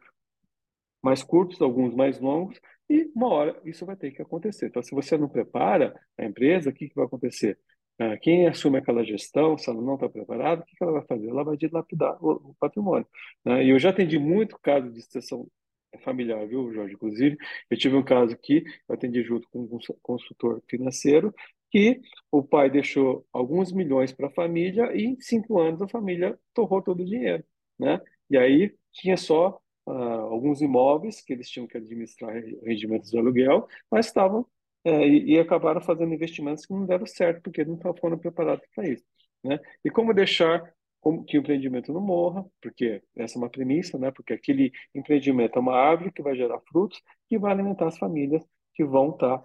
mais 1.02 1.22
curtos, 1.22 1.60
alguns 1.60 1.94
mais 1.94 2.18
longos, 2.18 2.60
e 2.88 3.10
uma 3.14 3.28
hora 3.28 3.60
isso 3.64 3.84
vai 3.84 3.96
ter 3.96 4.10
que 4.12 4.22
acontecer. 4.22 4.66
Então, 4.66 4.82
se 4.82 4.94
você 4.94 5.16
não 5.18 5.28
prepara 5.28 5.94
a 6.18 6.24
empresa, 6.24 6.70
o 6.70 6.72
que, 6.72 6.88
que 6.88 6.94
vai 6.94 7.06
acontecer? 7.06 7.58
Ah, 7.98 8.16
quem 8.18 8.46
assume 8.46 8.78
aquela 8.78 9.02
gestão, 9.04 9.56
se 9.56 9.70
ela 9.70 9.80
não 9.80 9.94
está 9.94 10.08
preparada, 10.08 10.62
o 10.62 10.64
que, 10.66 10.76
que 10.76 10.82
ela 10.84 10.92
vai 10.92 11.06
fazer? 11.06 11.28
Ela 11.28 11.44
vai 11.44 11.56
dilapidar 11.56 12.16
o, 12.22 12.54
patrimônio. 12.60 13.06
Né? 13.44 13.64
E 13.64 13.70
eu 13.70 13.78
já 13.78 13.90
atendi 13.90 14.18
muito 14.18 14.58
caso 14.60 14.90
de 14.90 15.00
sucessão 15.02 15.48
familiar, 16.04 16.46
viu, 16.46 16.72
Jorge? 16.72 16.94
Inclusive, 16.94 17.38
eu 17.70 17.78
tive 17.78 17.96
um 17.96 18.02
caso 18.02 18.34
aqui, 18.34 18.64
eu 18.88 18.94
atendi 18.94 19.22
junto 19.22 19.48
com 19.50 19.62
um 19.62 19.78
consultor 20.02 20.62
financeiro, 20.68 21.34
que 21.70 22.00
o 22.30 22.42
pai 22.42 22.70
deixou 22.70 23.26
alguns 23.32 23.72
milhões 23.72 24.12
para 24.12 24.28
a 24.28 24.30
família 24.30 24.94
e 24.94 25.04
em 25.06 25.20
cinco 25.20 25.58
anos 25.58 25.80
a 25.82 25.88
família 25.88 26.38
torrou 26.54 26.82
todo 26.82 27.00
o 27.00 27.04
dinheiro, 27.04 27.44
né? 27.78 28.00
E 28.30 28.36
aí 28.36 28.74
tinha 28.92 29.16
só 29.16 29.58
uh, 29.86 29.92
alguns 29.92 30.60
imóveis 30.60 31.20
que 31.20 31.32
eles 31.32 31.48
tinham 31.48 31.66
que 31.66 31.76
administrar 31.76 32.34
rendimentos 32.64 33.10
de 33.10 33.18
aluguel, 33.18 33.68
mas 33.90 34.06
estavam 34.06 34.40
uh, 34.86 35.02
e, 35.02 35.34
e, 35.34 35.38
acabaram 35.38 35.80
fazendo 35.80 36.12
investimentos 36.12 36.66
que 36.66 36.72
não 36.72 36.86
deram 36.86 37.06
certo 37.06 37.42
porque 37.42 37.64
não 37.64 37.78
foram 37.98 38.18
preparados 38.18 38.66
para 38.74 38.88
isso, 38.88 39.04
né? 39.44 39.58
E 39.84 39.90
como 39.90 40.12
deixar 40.12 40.74
que 41.26 41.38
o 41.38 41.40
empreendimento 41.40 41.92
não 41.92 42.00
morra, 42.00 42.44
porque 42.60 43.00
essa 43.14 43.38
é 43.38 43.38
uma 43.38 43.48
premissa, 43.48 43.96
né? 43.96 44.10
Porque 44.10 44.32
aquele 44.32 44.72
empreendimento 44.94 45.56
é 45.56 45.62
uma 45.62 45.76
árvore 45.76 46.10
que 46.10 46.22
vai 46.22 46.34
gerar 46.34 46.60
frutos 46.68 47.00
que 47.28 47.38
vai 47.38 47.52
alimentar 47.52 47.86
as 47.86 47.98
famílias 47.98 48.42
que 48.74 48.84
vão 48.84 49.10
estar 49.10 49.44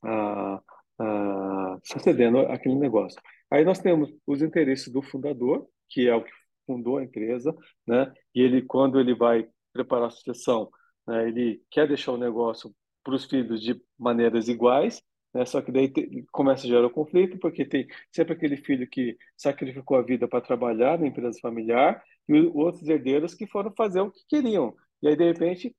tá, 0.00 0.62
uh, 1.00 1.80
sucedendo 1.84 2.38
aquele 2.40 2.74
negócio. 2.74 3.20
Aí 3.50 3.64
nós 3.64 3.78
temos 3.78 4.12
os 4.26 4.42
interesses 4.42 4.88
do 4.92 5.02
fundador, 5.02 5.68
que 5.88 6.08
é 6.08 6.14
o 6.14 6.24
que 6.24 6.32
fundou 6.72 6.98
a 6.98 7.04
empresa, 7.04 7.54
né? 7.86 8.12
E 8.34 8.40
ele, 8.40 8.62
quando 8.62 8.98
ele 8.98 9.14
vai 9.14 9.46
preparar 9.72 10.08
a 10.08 10.10
sucessão, 10.10 10.70
né, 11.06 11.28
ele 11.28 11.62
quer 11.70 11.86
deixar 11.86 12.12
o 12.12 12.16
negócio 12.16 12.74
para 13.04 13.14
os 13.14 13.24
filhos 13.24 13.60
de 13.60 13.80
maneiras 13.98 14.48
iguais, 14.48 15.02
né? 15.34 15.44
Só 15.44 15.60
que 15.60 15.70
daí 15.70 15.88
te, 15.88 16.24
começa 16.32 16.66
a 16.66 16.70
gerar 16.70 16.86
o 16.86 16.90
conflito, 16.90 17.38
porque 17.38 17.64
tem 17.64 17.86
sempre 18.10 18.34
aquele 18.34 18.56
filho 18.56 18.88
que 18.88 19.16
sacrificou 19.36 19.96
a 19.98 20.02
vida 20.02 20.26
para 20.26 20.40
trabalhar 20.40 20.98
na 20.98 21.06
empresa 21.06 21.38
familiar 21.40 22.02
e 22.28 22.40
outros 22.54 22.88
herdeiros 22.88 23.34
que 23.34 23.46
foram 23.46 23.72
fazer 23.76 24.00
o 24.00 24.10
que 24.10 24.20
queriam. 24.28 24.74
E 25.02 25.08
aí, 25.08 25.16
de 25.16 25.24
repente, 25.24 25.74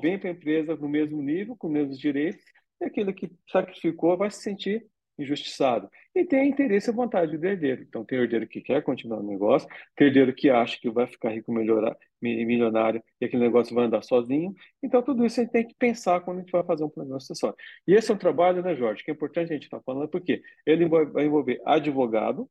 vem 0.00 0.18
para 0.18 0.30
a 0.30 0.32
empresa 0.32 0.76
no 0.76 0.88
mesmo 0.88 1.20
nível, 1.20 1.56
com 1.56 1.66
os 1.66 1.72
mesmos 1.72 1.98
direitos, 1.98 2.42
e 2.80 2.84
aquele 2.84 3.12
que 3.12 3.30
sacrificou 3.50 4.16
vai 4.16 4.30
se 4.30 4.40
sentir 4.42 4.86
injustiçado. 5.18 5.90
E 6.14 6.24
tem 6.24 6.48
interesse 6.48 6.90
e 6.90 6.92
vontade 6.92 7.36
do 7.36 7.46
herdeiro. 7.46 7.82
Então, 7.82 8.04
tem 8.04 8.18
herdeiro 8.18 8.46
que 8.46 8.60
quer 8.60 8.82
continuar 8.82 9.18
o 9.20 9.22
negócio, 9.22 9.68
tem 9.96 10.06
herdeiro 10.06 10.34
que 10.34 10.50
acha 10.50 10.78
que 10.80 10.90
vai 10.90 11.06
ficar 11.06 11.30
rico 11.30 11.52
melhorar, 11.52 11.96
milionário 12.20 13.02
e 13.20 13.24
aquele 13.24 13.42
negócio 13.42 13.74
vai 13.74 13.84
andar 13.84 14.02
sozinho. 14.02 14.54
Então, 14.82 15.02
tudo 15.02 15.24
isso 15.24 15.40
a 15.40 15.44
gente 15.44 15.52
tem 15.52 15.66
que 15.66 15.74
pensar 15.74 16.20
quando 16.20 16.38
a 16.38 16.40
gente 16.40 16.52
vai 16.52 16.64
fazer 16.64 16.84
um 16.84 16.88
plano 16.88 17.14
acessório. 17.16 17.56
E 17.86 17.94
esse 17.94 18.10
é 18.10 18.14
um 18.14 18.18
trabalho, 18.18 18.62
né, 18.62 18.74
Jorge, 18.74 19.04
que 19.04 19.10
é 19.10 19.14
importante 19.14 19.50
a 19.50 19.54
gente 19.54 19.64
estar 19.64 19.78
tá 19.78 19.82
falando, 19.84 20.08
porque 20.08 20.42
ele 20.66 20.88
vai 20.88 21.24
envolver 21.24 21.60
advogado, 21.64 22.48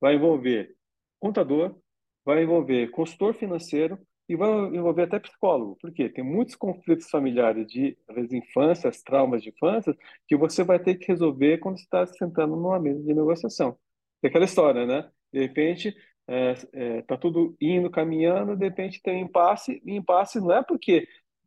vai 0.00 0.14
envolver 0.14 0.74
contador, 1.18 1.76
vai 2.24 2.42
envolver 2.42 2.90
consultor 2.90 3.34
financeiro 3.34 3.98
e 4.28 4.36
vai 4.36 4.48
envolver 4.48 5.02
até 5.02 5.18
psicólogo, 5.18 5.76
porque 5.80 6.08
tem 6.08 6.24
muitos 6.24 6.54
conflitos 6.56 7.10
familiares 7.10 7.66
de, 7.66 7.96
às 8.08 8.14
vezes, 8.16 8.32
infância, 8.32 8.90
traumas 9.04 9.42
de 9.42 9.50
infância, 9.50 9.96
que 10.26 10.36
você 10.36 10.64
vai 10.64 10.78
ter 10.78 10.96
que 10.96 11.08
resolver 11.08 11.58
quando 11.58 11.78
você 11.78 11.84
está 11.84 12.06
sentando 12.06 12.56
numa 12.56 12.80
mesa 12.80 13.02
de 13.02 13.14
negociação. 13.14 13.76
É 14.22 14.28
aquela 14.28 14.44
história, 14.46 14.86
né? 14.86 15.10
De 15.32 15.40
repente, 15.40 15.94
é, 16.26 16.54
é, 16.72 17.02
tá 17.02 17.16
tudo 17.16 17.54
indo, 17.60 17.90
caminhando, 17.90 18.56
de 18.56 18.64
repente 18.64 19.02
tem 19.02 19.22
um 19.22 19.26
impasse, 19.26 19.82
e 19.84 19.96
impasse 19.96 20.40
não 20.40 20.52
é 20.52 20.62
porque 20.62 21.06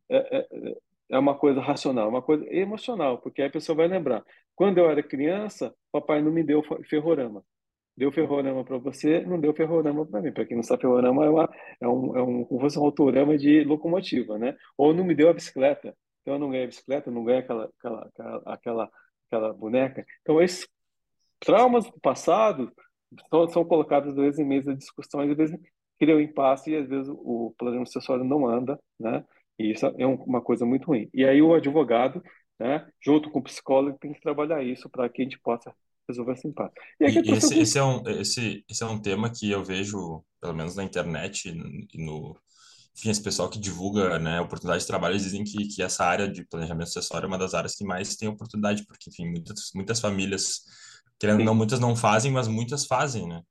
é, 0.09 0.37
é, 0.39 0.77
é 1.11 1.19
uma 1.19 1.35
coisa 1.37 1.59
racional, 1.61 2.05
é 2.07 2.09
uma 2.09 2.21
coisa 2.21 2.45
emocional, 2.53 3.17
porque 3.19 3.41
aí 3.41 3.47
a 3.47 3.51
pessoa 3.51 3.75
vai 3.75 3.87
lembrar, 3.87 4.23
quando 4.55 4.77
eu 4.77 4.89
era 4.89 5.01
criança, 5.01 5.73
papai 5.91 6.21
não 6.21 6.31
me 6.31 6.43
deu 6.43 6.63
ferrorama 6.87 7.43
deu 7.97 8.11
ferrorama 8.11 8.63
para 8.63 8.77
você, 8.77 9.21
não 9.21 9.39
deu 9.39 9.53
ferrorama 9.53 10.05
para 10.05 10.21
mim. 10.21 10.31
Para 10.31 10.45
quem 10.45 10.55
não 10.55 10.63
sabe, 10.63 10.81
ferrorama 10.81 11.25
é, 11.25 11.29
uma, 11.29 11.49
é 11.81 11.87
um, 11.87 12.17
é 12.17 12.21
um, 12.21 12.45
como 12.45 12.61
fosse 12.61 12.79
um 12.79 12.85
autorama 12.85 13.37
de 13.37 13.63
locomotiva, 13.63 14.37
né? 14.37 14.55
Ou 14.77 14.93
não 14.93 15.03
me 15.03 15.15
deu 15.15 15.29
a 15.29 15.33
bicicleta, 15.33 15.95
então 16.21 16.35
eu 16.35 16.39
não 16.39 16.49
ganhei 16.49 16.65
a 16.65 16.67
bicicleta, 16.67 17.11
não 17.11 17.23
ganhei 17.23 17.41
aquela, 17.41 17.69
aquela, 17.79 18.11
aquela, 18.45 18.91
aquela 19.27 19.53
boneca. 19.53 20.05
Então, 20.21 20.41
esses 20.41 20.67
traumas 21.39 21.85
do 21.85 21.99
passado 21.99 22.71
são, 23.29 23.47
são 23.49 23.65
colocados, 23.65 24.09
às 24.09 24.15
vezes, 24.15 24.39
em 24.39 24.45
mesa 24.45 24.73
de 24.73 24.79
discussões, 24.79 25.31
às 25.31 25.37
vezes 25.37 25.57
criam 25.99 26.21
impasse 26.21 26.71
e, 26.71 26.77
às 26.77 26.87
vezes, 26.87 27.09
o 27.09 27.53
planejamento 27.57 27.87
sucessório 27.91 28.23
não 28.23 28.47
anda, 28.47 28.79
né? 28.99 29.25
E 29.59 29.71
isso 29.71 29.87
é 29.87 30.05
uma 30.05 30.41
coisa 30.41 30.65
muito 30.65 30.85
ruim. 30.87 31.09
E 31.13 31.25
aí 31.25 31.41
o 31.41 31.53
advogado, 31.53 32.21
né, 32.59 32.87
junto 33.01 33.31
com 33.31 33.39
o 33.39 33.43
psicólogo, 33.43 33.97
tem 33.99 34.13
que 34.13 34.21
trabalhar 34.21 34.63
isso 34.63 34.89
para 34.89 35.09
que 35.09 35.21
a 35.21 35.25
gente 35.25 35.39
possa 35.39 35.73
resolver 36.07 36.33
esse 36.33 36.47
impasse. 36.47 36.73
E, 36.99 37.05
e 37.05 37.31
esse, 37.33 37.59
esse, 37.59 37.77
é 37.77 37.83
um, 37.83 38.01
esse, 38.07 38.63
esse 38.69 38.83
é 38.83 38.85
um 38.85 38.99
tema 38.99 39.29
que 39.29 39.49
eu 39.49 39.63
vejo, 39.63 40.23
pelo 40.41 40.53
menos 40.53 40.75
na 40.75 40.83
internet 40.83 41.49
e 41.49 42.03
no... 42.03 42.37
Enfim, 42.97 43.11
esse 43.11 43.21
pessoal 43.21 43.47
que 43.47 43.59
divulga 43.59 44.17
né, 44.17 44.41
oportunidade 44.41 44.81
de 44.81 44.87
trabalho, 44.87 45.13
eles 45.13 45.23
dizem 45.23 45.43
que, 45.43 45.67
que 45.67 45.83
essa 45.83 46.03
área 46.03 46.27
de 46.27 46.43
planejamento 46.47 46.87
acessório 46.87 47.25
é 47.25 47.27
uma 47.27 47.37
das 47.37 47.53
áreas 47.53 47.75
que 47.75 47.85
mais 47.85 48.15
tem 48.15 48.27
oportunidade, 48.27 48.83
porque, 48.87 49.11
enfim, 49.11 49.29
muitas, 49.29 49.69
muitas 49.75 49.99
famílias, 49.99 50.61
querendo 51.19 51.43
não, 51.43 51.53
muitas 51.53 51.79
não 51.79 51.95
fazem, 51.95 52.31
mas 52.31 52.47
muitas 52.47 52.87
fazem, 52.87 53.27
né? 53.27 53.43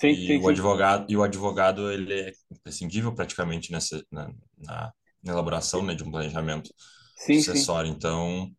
Sim, 0.00 0.08
e 0.08 0.26
sim, 0.26 0.38
o 0.38 0.48
advogado 0.48 1.04
e 1.10 1.16
o 1.16 1.22
advogado 1.22 1.90
ele 1.90 2.12
é 2.12 2.32
imprescindível 2.50 3.14
praticamente 3.14 3.70
nessa 3.70 4.02
na, 4.10 4.32
na, 4.56 4.92
na 5.22 5.32
elaboração 5.32 5.82
né, 5.82 5.94
de 5.94 6.02
um 6.02 6.10
planejamento 6.10 6.72
sucessório. 7.18 7.90
Então 7.90 8.50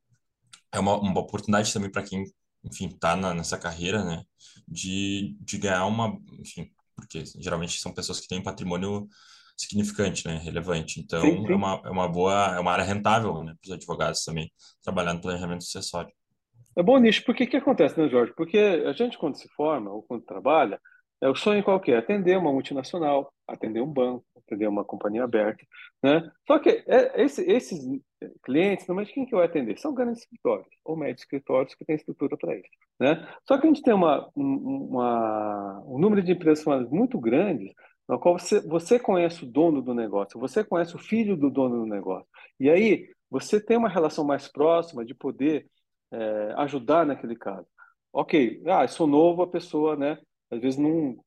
é 0.72 0.80
uma, 0.80 1.00
uma 1.00 1.20
oportunidade 1.20 1.74
também 1.74 1.90
para 1.90 2.04
quem 2.04 2.24
enfim, 2.64 2.90
tá 2.90 3.16
na, 3.16 3.34
nessa 3.34 3.58
carreira, 3.58 4.04
né, 4.04 4.24
de, 4.68 5.36
de 5.40 5.58
ganhar 5.58 5.86
uma, 5.86 6.18
enfim, 6.40 6.72
porque 6.96 7.24
geralmente 7.40 7.80
são 7.80 7.94
pessoas 7.94 8.20
que 8.20 8.28
têm 8.28 8.44
patrimônio 8.44 9.08
significante, 9.58 10.28
né, 10.28 10.38
relevante. 10.38 11.00
Então, 11.00 11.22
sim, 11.22 11.46
sim. 11.46 11.52
é 11.52 11.56
uma, 11.56 11.82
é 11.86 11.90
uma 11.90 12.08
boa, 12.08 12.56
é 12.56 12.60
uma 12.60 12.72
área 12.72 12.84
rentável, 12.84 13.44
né, 13.44 13.54
para 13.62 13.70
os 13.70 13.74
advogados 13.74 14.24
também, 14.24 14.52
trabalhar 14.84 15.14
no 15.14 15.22
planejamento 15.22 15.64
sucessório. 15.64 16.12
É 16.78 16.82
bom 16.82 16.98
nicho, 16.98 17.24
porque 17.26 17.44
o 17.44 17.48
que 17.48 17.58
acontece, 17.58 18.00
né, 18.00 18.08
Jorge? 18.08 18.34
Porque 18.36 18.58
a 18.58 18.94
gente, 18.94 19.18
quando 19.18 19.36
se 19.36 19.48
forma 19.50 19.92
ou 19.92 20.04
quando 20.04 20.24
trabalha, 20.24 20.80
é 21.22 21.30
o 21.30 21.36
sonho 21.36 21.64
qualquer, 21.64 21.98
atender 21.98 22.38
uma 22.38 22.52
multinacional, 22.52 23.32
atender 23.48 23.82
um 23.82 23.92
banco, 23.92 24.26
atender 24.52 24.68
uma 24.68 24.84
companhia 24.84 25.24
aberta, 25.24 25.66
né? 26.04 26.30
Só 26.46 26.60
que 26.60 26.70
é, 26.88 27.22
esse, 27.24 27.42
esses 27.50 27.80
clientes, 28.44 28.88
normalmente 28.88 29.14
quem 29.14 29.26
que 29.26 29.36
vai 29.36 29.46
atender? 29.46 29.80
São 29.80 29.94
grandes 29.94 30.22
escritórios 30.22 30.68
ou 30.84 30.96
médios 30.96 31.22
escritórios 31.22 31.74
que 31.74 31.86
têm 31.86 31.96
estrutura 31.96 32.38
para 32.38 32.56
isso, 32.56 32.70
né? 33.00 33.28
Só 33.48 33.58
que 33.58 33.66
a 33.66 33.70
gente 33.70 33.82
tem 33.82 33.94
uma, 33.94 34.30
uma, 34.36 35.84
um 35.86 35.98
número 35.98 36.22
de 36.22 36.32
empresas 36.32 36.66
muito 36.90 37.20
grande 37.20 37.74
na 38.08 38.18
qual 38.18 38.38
você, 38.38 38.60
você 38.68 39.00
conhece 39.00 39.44
o 39.44 39.48
dono 39.48 39.82
do 39.82 39.94
negócio, 39.94 40.40
você 40.40 40.64
conhece 40.64 40.96
o 40.96 41.00
filho 41.00 41.38
do 41.38 41.50
dono 41.50 41.80
do 41.80 41.86
negócio. 41.86 42.28
E 42.60 42.70
aí 42.70 43.08
você 43.30 43.60
tem 43.60 43.78
uma 43.78 43.90
relação 43.90 44.26
mais 44.26 44.48
próxima 44.48 45.06
de 45.06 45.16
poder 45.16 45.66
é, 46.12 46.54
ajudar 46.58 47.06
naquele 47.06 47.36
caso. 47.36 47.66
Ok, 48.14 48.62
ah, 48.68 48.86
sou 48.88 49.08
novo, 49.08 49.44
a 49.44 49.48
pessoa, 49.50 49.96
né? 49.96 50.18
Às 50.52 50.60
vezes 50.60 50.78
não 50.78 51.18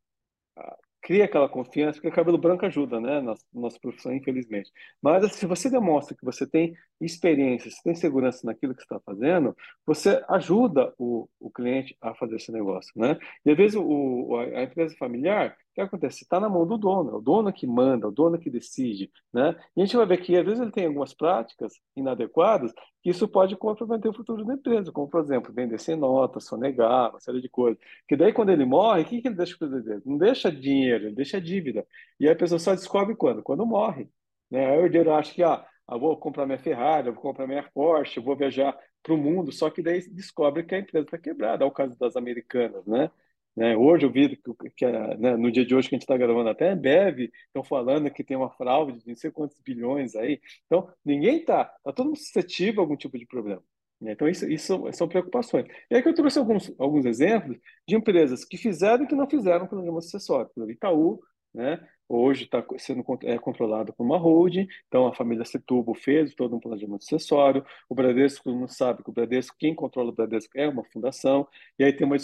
cria 1.04 1.26
aquela 1.26 1.48
confiança, 1.48 2.00
porque 2.00 2.16
cabelo 2.16 2.38
branco 2.38 2.64
ajuda, 2.64 2.98
né, 2.98 3.20
na 3.20 3.34
nossa 3.52 3.78
profissão, 3.78 4.12
infelizmente. 4.12 4.72
Mas 5.02 5.34
se 5.34 5.44
você 5.44 5.68
demonstra 5.68 6.16
que 6.16 6.24
você 6.24 6.46
tem 6.46 6.74
experiência, 6.98 7.70
você 7.70 7.82
tem 7.84 7.94
segurança 7.94 8.40
naquilo 8.46 8.74
que 8.74 8.80
está 8.80 8.98
fazendo, 9.04 9.54
você 9.86 10.24
ajuda 10.30 10.94
o, 10.98 11.28
o 11.38 11.50
cliente 11.50 11.94
a 12.00 12.14
fazer 12.14 12.36
esse 12.36 12.50
negócio, 12.50 12.90
né? 12.96 13.18
E 13.44 13.50
às 13.50 13.56
vezes 13.56 13.76
o, 13.76 14.34
a 14.56 14.62
empresa 14.62 14.96
familiar, 14.98 15.54
o 15.74 15.80
que 15.80 15.80
acontece? 15.80 16.22
Está 16.22 16.38
na 16.38 16.48
mão 16.48 16.64
do 16.64 16.78
dono, 16.78 17.10
é 17.10 17.14
o 17.16 17.20
dono 17.20 17.52
que 17.52 17.66
manda, 17.66 18.06
é 18.06 18.08
o 18.08 18.12
dono 18.12 18.38
que 18.38 18.48
decide, 18.48 19.10
né? 19.32 19.56
E 19.76 19.82
a 19.82 19.84
gente 19.84 19.96
vai 19.96 20.06
ver 20.06 20.18
que 20.18 20.36
às 20.36 20.44
vezes 20.44 20.60
ele 20.60 20.70
tem 20.70 20.86
algumas 20.86 21.12
práticas 21.12 21.80
inadequadas 21.96 22.72
que 23.02 23.10
isso 23.10 23.26
pode 23.26 23.56
comprometer 23.56 24.08
o 24.08 24.14
futuro 24.14 24.44
da 24.44 24.54
empresa, 24.54 24.92
como 24.92 25.08
por 25.08 25.20
exemplo, 25.20 25.52
vender 25.52 25.80
sem 25.80 25.96
nota, 25.96 26.38
sonegar, 26.38 27.10
uma 27.10 27.18
série 27.20 27.40
de 27.40 27.48
coisas. 27.48 27.82
Que 28.06 28.16
daí 28.16 28.32
quando 28.32 28.50
ele 28.50 28.64
morre, 28.64 29.02
o 29.02 29.04
que, 29.04 29.20
que 29.20 29.26
ele 29.26 29.34
deixa 29.34 29.56
para 29.58 29.66
o 29.66 30.02
Não 30.06 30.16
deixa 30.16 30.50
dinheiro, 30.50 31.06
ele 31.06 31.14
deixa 31.16 31.40
dívida. 31.40 31.84
E 32.20 32.28
a 32.28 32.36
pessoa 32.36 32.60
só 32.60 32.72
descobre 32.72 33.16
quando? 33.16 33.42
Quando 33.42 33.66
morre. 33.66 34.08
Né? 34.48 34.66
Aí 34.66 34.78
o 34.78 34.84
herdeiro 34.84 35.12
acha 35.12 35.34
que, 35.34 35.42
ah, 35.42 35.66
vou 35.88 36.16
comprar 36.16 36.46
minha 36.46 36.58
Ferrari, 36.58 37.10
vou 37.10 37.20
comprar 37.20 37.48
minha 37.48 37.68
Porsche, 37.74 38.20
vou 38.20 38.36
viajar 38.36 38.78
para 39.02 39.12
o 39.12 39.18
mundo, 39.18 39.50
só 39.52 39.68
que 39.70 39.82
daí 39.82 40.00
descobre 40.10 40.62
que 40.62 40.74
a 40.74 40.78
empresa 40.78 41.04
está 41.04 41.18
quebrada, 41.18 41.64
é 41.64 41.66
o 41.66 41.70
caso 41.70 41.98
das 41.98 42.16
americanas, 42.16 42.86
né? 42.86 43.10
Né? 43.56 43.76
Hoje 43.76 44.04
eu 44.04 44.10
vi 44.10 44.36
que, 44.36 44.70
que 44.76 44.86
né, 44.86 45.36
no 45.36 45.50
dia 45.50 45.64
de 45.64 45.74
hoje 45.74 45.88
que 45.88 45.94
a 45.94 45.98
gente 45.98 46.02
está 46.02 46.16
gravando 46.16 46.48
até 46.48 46.72
a 46.72 46.76
Bev 46.76 47.30
estão 47.46 47.62
falando 47.62 48.10
que 48.10 48.24
tem 48.24 48.36
uma 48.36 48.50
fraude 48.50 48.98
de 49.00 49.08
não 49.08 49.16
sei 49.16 49.30
quantos 49.30 49.60
bilhões 49.60 50.16
aí. 50.16 50.40
Então, 50.66 50.88
ninguém 51.04 51.38
está, 51.38 51.72
está 51.78 51.92
todo 51.92 52.06
mundo 52.06 52.18
suscetível 52.18 52.80
a 52.80 52.84
algum 52.84 52.96
tipo 52.96 53.18
de 53.18 53.26
problema. 53.26 53.62
Né? 54.00 54.12
Então, 54.12 54.28
isso, 54.28 54.48
isso 54.50 54.84
são 54.92 55.08
preocupações. 55.08 55.66
E 55.90 55.94
aí 55.94 56.02
que 56.02 56.08
eu 56.08 56.14
trouxe 56.14 56.38
alguns, 56.38 56.72
alguns 56.78 57.04
exemplos 57.06 57.56
de 57.86 57.94
empresas 57.94 58.44
que 58.44 58.56
fizeram 58.56 59.04
e 59.04 59.06
que 59.06 59.14
não 59.14 59.28
fizeram 59.28 59.66
programa 59.66 59.98
acessório. 59.98 60.50
O 60.56 60.70
Itaú, 60.70 61.20
né? 61.54 61.80
hoje 62.08 62.44
está 62.44 62.64
sendo 62.78 63.04
é, 63.22 63.38
controlado 63.38 63.92
por 63.92 64.04
uma 64.04 64.18
holding, 64.18 64.68
então 64.86 65.06
a 65.06 65.14
família 65.14 65.44
Setúbal 65.44 65.94
fez 65.94 66.34
todo 66.34 66.54
um 66.56 66.60
planejamento 66.60 67.02
acessório, 67.02 67.64
o 67.88 67.94
Bradesco, 67.94 68.50
mundo 68.50 68.68
sabe 68.68 69.02
que 69.02 69.10
o 69.10 69.12
Bradesco, 69.12 69.56
quem 69.58 69.74
controla 69.74 70.10
o 70.10 70.12
Bradesco 70.12 70.52
é 70.58 70.68
uma 70.68 70.84
fundação, 70.84 71.46
e 71.78 71.84
aí 71.84 71.92
tem 71.92 72.06
uma 72.06 72.16
é, 72.16 72.18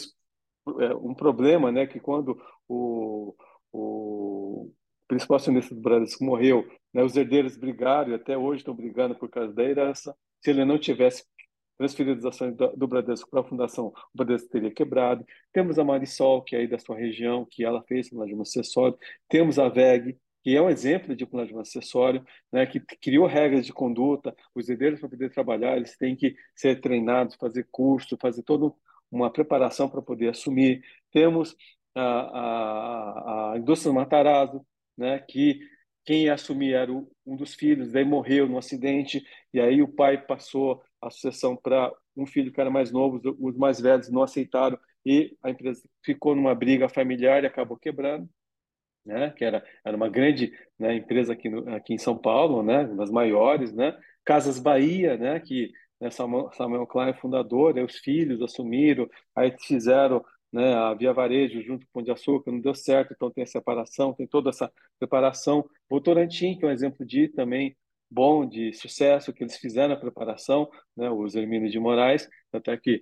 um 0.96 1.14
problema, 1.14 1.70
né, 1.72 1.86
que 1.86 2.00
quando 2.00 2.40
o, 2.68 3.34
o 3.72 4.70
principal 5.08 5.36
acionista 5.36 5.74
do 5.74 5.80
Bradesco 5.80 6.24
morreu, 6.24 6.66
né, 6.94 7.02
os 7.02 7.16
herdeiros 7.16 7.56
brigaram 7.56 8.12
e 8.12 8.14
até 8.14 8.36
hoje 8.36 8.60
estão 8.60 8.74
brigando 8.74 9.14
por 9.14 9.28
causa 9.28 9.52
da 9.52 9.64
herança. 9.64 10.14
Se 10.42 10.50
ele 10.50 10.64
não 10.64 10.78
tivesse 10.78 11.24
transferido 11.76 12.18
as 12.18 12.34
ações 12.34 12.54
do, 12.54 12.76
do 12.76 12.86
Bradesco 12.86 13.30
para 13.30 13.40
a 13.40 13.44
fundação, 13.44 13.86
o 13.86 13.92
Bradesco 14.14 14.50
teria 14.50 14.70
quebrado. 14.70 15.24
Temos 15.52 15.78
a 15.78 15.84
Marisol, 15.84 16.42
que 16.42 16.54
é 16.54 16.60
aí 16.60 16.68
da 16.68 16.78
sua 16.78 16.96
região, 16.96 17.46
que 17.50 17.64
ela 17.64 17.82
fez 17.84 18.10
planejamento 18.10 18.48
acessório. 18.48 18.98
Temos 19.28 19.58
a 19.58 19.68
VEG, 19.68 20.18
que 20.42 20.56
é 20.56 20.60
um 20.60 20.70
exemplo 20.70 21.16
de 21.16 21.26
planejamento 21.26 21.68
acessório, 21.68 22.24
né, 22.52 22.66
que 22.66 22.80
criou 22.80 23.26
regras 23.26 23.66
de 23.66 23.72
conduta. 23.72 24.34
Os 24.54 24.68
herdeiros, 24.68 25.00
para 25.00 25.08
poder 25.08 25.30
trabalhar, 25.30 25.76
eles 25.76 25.96
têm 25.96 26.14
que 26.14 26.34
ser 26.54 26.80
treinados, 26.80 27.36
fazer 27.36 27.66
curso, 27.70 28.16
fazer 28.20 28.42
todo 28.42 28.76
uma 29.10 29.30
preparação 29.32 29.88
para 29.88 30.02
poder 30.02 30.28
assumir. 30.28 30.82
Temos 31.12 31.56
a, 31.94 32.02
a, 32.02 33.52
a 33.52 33.58
indústria 33.58 33.92
Matarazzo, 33.92 34.64
né, 34.96 35.18
que 35.18 35.60
quem 36.04 36.24
ia 36.24 36.34
assumir 36.34 36.74
era 36.74 36.92
o, 36.92 37.10
um 37.26 37.36
dos 37.36 37.54
filhos, 37.54 37.92
daí 37.92 38.04
morreu 38.04 38.48
no 38.48 38.58
acidente, 38.58 39.24
e 39.52 39.60
aí 39.60 39.82
o 39.82 39.88
pai 39.88 40.20
passou 40.24 40.82
a 41.00 41.10
sucessão 41.10 41.56
para 41.56 41.92
um 42.16 42.26
filho 42.26 42.52
que 42.52 42.60
era 42.60 42.70
mais 42.70 42.90
novo, 42.90 43.20
os 43.38 43.56
mais 43.56 43.80
velhos 43.80 44.10
não 44.10 44.22
aceitaram, 44.22 44.78
e 45.04 45.36
a 45.42 45.50
empresa 45.50 45.82
ficou 46.04 46.34
numa 46.34 46.54
briga 46.54 46.88
familiar 46.88 47.42
e 47.42 47.46
acabou 47.46 47.76
quebrando. 47.76 48.28
Né, 49.02 49.30
que 49.30 49.42
era, 49.42 49.64
era 49.82 49.96
uma 49.96 50.10
grande 50.10 50.52
né, 50.78 50.94
empresa 50.94 51.32
aqui, 51.32 51.48
no, 51.48 51.74
aqui 51.74 51.94
em 51.94 51.98
São 51.98 52.18
Paulo, 52.18 52.62
né, 52.62 52.80
uma 52.80 52.96
das 52.96 53.10
maiores, 53.10 53.72
né, 53.72 53.98
Casas 54.22 54.58
Bahia, 54.58 55.16
né, 55.16 55.40
que 55.40 55.72
né, 56.00 56.10
Samuel, 56.10 56.86
Klein, 56.86 57.14
fundador, 57.14 57.74
né, 57.74 57.82
os 57.82 57.96
filhos 57.98 58.40
assumiram, 58.42 59.08
aí 59.34 59.54
fizeram 59.60 60.24
né, 60.52 60.74
a 60.74 60.94
Via 60.94 61.12
Varejo 61.12 61.62
junto 61.62 61.86
com 61.86 61.90
o 61.90 61.92
Pão 61.94 62.02
de 62.02 62.10
Açúcar, 62.10 62.50
não 62.50 62.60
deu 62.60 62.74
certo, 62.74 63.12
então 63.12 63.30
tem 63.30 63.44
a 63.44 63.46
separação, 63.46 64.12
tem 64.12 64.26
toda 64.26 64.50
essa 64.50 64.72
preparação. 64.98 65.64
Votorantim, 65.88 66.56
que 66.56 66.64
é 66.64 66.68
um 66.68 66.72
exemplo 66.72 67.06
de 67.06 67.28
também 67.28 67.76
bom, 68.10 68.44
de 68.46 68.72
sucesso, 68.72 69.32
que 69.32 69.44
eles 69.44 69.56
fizeram 69.56 69.94
a 69.94 69.96
preparação, 69.96 70.68
né, 70.96 71.08
os 71.10 71.34
Hermínios 71.36 71.70
de 71.70 71.78
Moraes, 71.78 72.28
até 72.52 72.76
que 72.76 73.00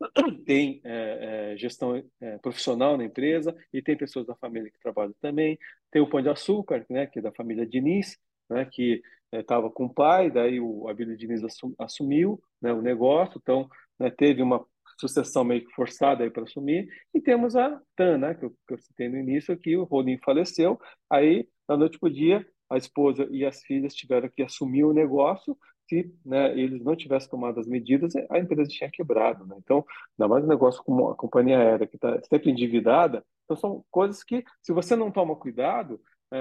tem 0.46 0.80
é, 0.84 1.52
é, 1.52 1.56
gestão 1.56 2.02
é, 2.20 2.38
profissional 2.38 2.96
na 2.96 3.04
empresa 3.04 3.54
e 3.72 3.82
tem 3.82 3.96
pessoas 3.96 4.26
da 4.26 4.36
família 4.36 4.70
que 4.70 4.78
trabalham 4.78 5.14
também. 5.20 5.58
Tem 5.90 6.00
o 6.00 6.08
Pão 6.08 6.22
de 6.22 6.28
Açúcar, 6.28 6.84
né, 6.88 7.06
que 7.06 7.18
é 7.18 7.22
da 7.22 7.32
família 7.32 7.66
Diniz, 7.66 8.16
né, 8.48 8.64
que 8.70 9.02
estava 9.40 9.70
com 9.70 9.86
o 9.86 9.92
pai, 9.92 10.30
daí 10.30 10.60
o 10.60 10.88
Abílio 10.88 11.16
Diniz 11.16 11.42
assumiu 11.78 12.40
né, 12.60 12.72
o 12.72 12.82
negócio, 12.82 13.40
então 13.42 13.68
né, 13.98 14.10
teve 14.10 14.42
uma 14.42 14.64
sucessão 14.98 15.44
meio 15.44 15.64
que 15.64 15.72
forçada 15.72 16.28
para 16.30 16.44
assumir, 16.44 16.88
e 17.12 17.20
temos 17.20 17.56
a 17.56 17.80
TAN, 17.96 18.18
né, 18.18 18.34
que, 18.34 18.44
eu, 18.44 18.50
que 18.66 18.74
eu 18.74 18.78
citei 18.78 19.08
no 19.08 19.18
início, 19.18 19.56
que 19.58 19.76
o 19.76 19.84
Rolim 19.84 20.18
faleceu, 20.18 20.80
aí, 21.10 21.48
da 21.68 21.76
noite 21.76 21.98
para 21.98 22.10
dia, 22.10 22.46
a 22.70 22.76
esposa 22.76 23.26
e 23.30 23.44
as 23.44 23.62
filhas 23.62 23.94
tiveram 23.94 24.28
que 24.28 24.42
assumir 24.42 24.84
o 24.84 24.92
negócio, 24.92 25.56
se 25.88 26.12
né, 26.24 26.58
eles 26.58 26.82
não 26.82 26.96
tivessem 26.96 27.28
tomado 27.28 27.60
as 27.60 27.66
medidas, 27.66 28.14
a 28.30 28.38
empresa 28.38 28.68
tinha 28.68 28.90
quebrado. 28.90 29.44
Né? 29.46 29.56
Então, 29.58 29.84
ainda 30.18 30.28
mais 30.28 30.44
um 30.44 30.48
negócio 30.48 30.82
como 30.82 31.10
a 31.10 31.14
companhia 31.14 31.58
aérea, 31.58 31.86
que 31.86 31.96
está 31.96 32.20
sempre 32.22 32.50
endividada, 32.50 33.24
então 33.44 33.56
são 33.56 33.84
coisas 33.90 34.24
que, 34.24 34.42
se 34.62 34.72
você 34.72 34.96
não 34.96 35.10
toma 35.10 35.36
cuidado, 35.36 36.00
é, 36.32 36.38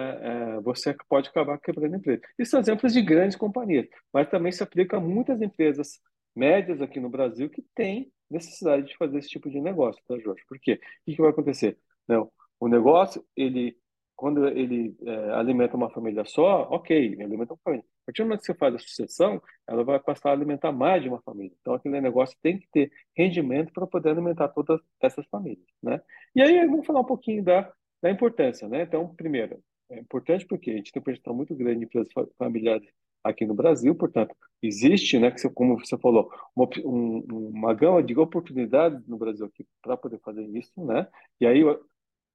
é, 0.57 0.61
você 0.61 0.95
pode 1.07 1.29
acabar 1.29 1.57
quebrando 1.59 1.93
a 1.93 1.97
empresa. 1.97 2.21
Isso 2.37 2.51
são 2.51 2.59
exemplos 2.59 2.93
de 2.93 3.01
grandes 3.01 3.37
companhias, 3.37 3.87
mas 4.13 4.29
também 4.29 4.51
se 4.51 4.63
aplica 4.63 4.97
a 4.97 4.99
muitas 4.99 5.41
empresas 5.41 5.99
médias 6.35 6.81
aqui 6.81 6.99
no 6.99 7.09
Brasil 7.09 7.49
que 7.49 7.63
têm 7.75 8.11
necessidade 8.29 8.87
de 8.87 8.97
fazer 8.97 9.19
esse 9.19 9.29
tipo 9.29 9.49
de 9.49 9.61
negócio, 9.61 10.01
tá, 10.07 10.17
Jorge? 10.19 10.43
Por 10.47 10.59
quê? 10.59 10.73
O 10.73 11.05
que, 11.05 11.15
que 11.15 11.21
vai 11.21 11.31
acontecer? 11.31 11.77
Não, 12.07 12.31
o 12.59 12.67
negócio, 12.67 13.23
ele, 13.35 13.77
quando 14.15 14.47
ele 14.47 14.95
é, 15.05 15.31
alimenta 15.31 15.77
uma 15.77 15.89
família 15.89 16.25
só, 16.25 16.63
ok, 16.71 16.97
ele 16.97 17.23
alimenta 17.23 17.53
uma 17.53 17.59
família. 17.63 17.85
A 17.85 18.05
partir 18.07 18.21
do 18.21 18.25
momento 18.25 18.39
que 18.41 18.45
você 18.47 18.53
faz 18.55 18.75
a 18.75 18.79
sucessão, 18.79 19.41
ela 19.67 19.83
vai 19.83 19.99
passar 19.99 20.29
a 20.29 20.33
alimentar 20.33 20.71
mais 20.71 21.01
de 21.03 21.09
uma 21.09 21.21
família. 21.21 21.55
Então, 21.61 21.73
aquele 21.73 22.01
negócio 22.01 22.37
tem 22.41 22.57
que 22.59 22.67
ter 22.71 22.91
rendimento 23.15 23.71
para 23.71 23.87
poder 23.87 24.09
alimentar 24.09 24.49
todas 24.49 24.81
essas 25.01 25.25
famílias, 25.27 25.65
né? 25.81 26.01
E 26.35 26.41
aí, 26.41 26.65
vamos 26.67 26.85
falar 26.85 27.01
um 27.01 27.05
pouquinho 27.05 27.43
da, 27.43 27.71
da 28.01 28.09
importância, 28.09 28.67
né? 28.67 28.83
Então, 28.83 29.13
primeiro, 29.15 29.61
é 29.93 29.99
importante 29.99 30.45
porque 30.45 30.71
a 30.71 30.75
gente 30.75 30.91
tem 30.91 30.99
uma 30.99 31.05
percentual 31.05 31.35
muito 31.35 31.55
grande 31.55 31.79
de 31.79 31.85
empresas 31.85 32.11
familiares 32.37 32.87
aqui 33.23 33.45
no 33.45 33.53
Brasil, 33.53 33.95
portanto, 33.95 34.35
existe, 34.61 35.17
né, 35.17 35.31
que 35.31 35.49
como 35.49 35.79
você 35.79 35.97
falou, 35.97 36.29
uma, 36.55 36.67
um, 36.83 37.19
uma 37.55 37.73
gama 37.73 38.03
de 38.03 38.17
oportunidades 38.17 39.07
no 39.07 39.17
Brasil 39.17 39.45
aqui 39.45 39.65
para 39.81 39.95
poder 39.95 40.19
fazer 40.19 40.45
isso, 40.57 40.73
né? 40.83 41.07
E 41.39 41.45
aí 41.45 41.63
o, 41.63 41.79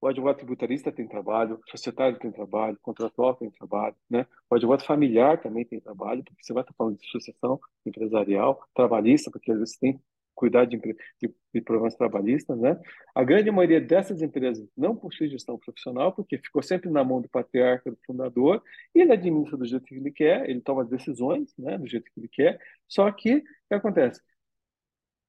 o 0.00 0.06
advogado 0.06 0.36
tributarista 0.36 0.90
tem 0.90 1.06
trabalho, 1.06 1.56
o 1.56 1.70
societário 1.70 2.18
tem 2.18 2.30
trabalho, 2.32 2.76
o 2.76 2.80
contratual 2.80 3.34
tem 3.34 3.50
trabalho, 3.50 3.96
né? 4.08 4.26
O 4.48 4.54
advogado 4.54 4.86
familiar 4.86 5.40
também 5.40 5.64
tem 5.64 5.80
trabalho, 5.80 6.24
porque 6.24 6.42
você 6.42 6.52
vai 6.54 6.62
estar 6.62 6.74
falando 6.74 6.96
de 6.96 7.06
sucessão 7.10 7.60
empresarial, 7.84 8.62
trabalhista, 8.74 9.30
porque 9.30 9.52
às 9.52 9.58
vezes 9.58 9.76
tem 9.76 10.00
cuidar 10.38 10.64
de, 10.66 10.76
de, 10.76 11.34
de, 11.52 11.60
problemas 11.60 11.96
trabalhistas, 11.96 12.56
né? 12.58 12.80
A 13.12 13.24
grande 13.24 13.50
maioria 13.50 13.80
dessas 13.80 14.22
empresas 14.22 14.64
não 14.76 14.94
possui 14.94 15.28
gestão 15.28 15.58
profissional, 15.58 16.12
porque 16.12 16.38
ficou 16.38 16.62
sempre 16.62 16.88
na 16.88 17.02
mão 17.02 17.20
do 17.20 17.28
patriarca, 17.28 17.90
do 17.90 17.98
fundador, 18.06 18.62
e 18.94 19.00
ele 19.00 19.12
administra 19.12 19.56
do 19.56 19.66
jeito 19.66 19.84
que 19.84 19.96
ele 19.96 20.12
quer, 20.12 20.48
ele 20.48 20.60
toma 20.60 20.84
decisões, 20.84 21.52
né, 21.58 21.76
do 21.76 21.88
jeito 21.88 22.08
que 22.12 22.20
ele 22.20 22.28
quer, 22.28 22.60
só 22.86 23.10
que, 23.10 23.38
o 23.38 23.42
que 23.68 23.74
acontece? 23.74 24.20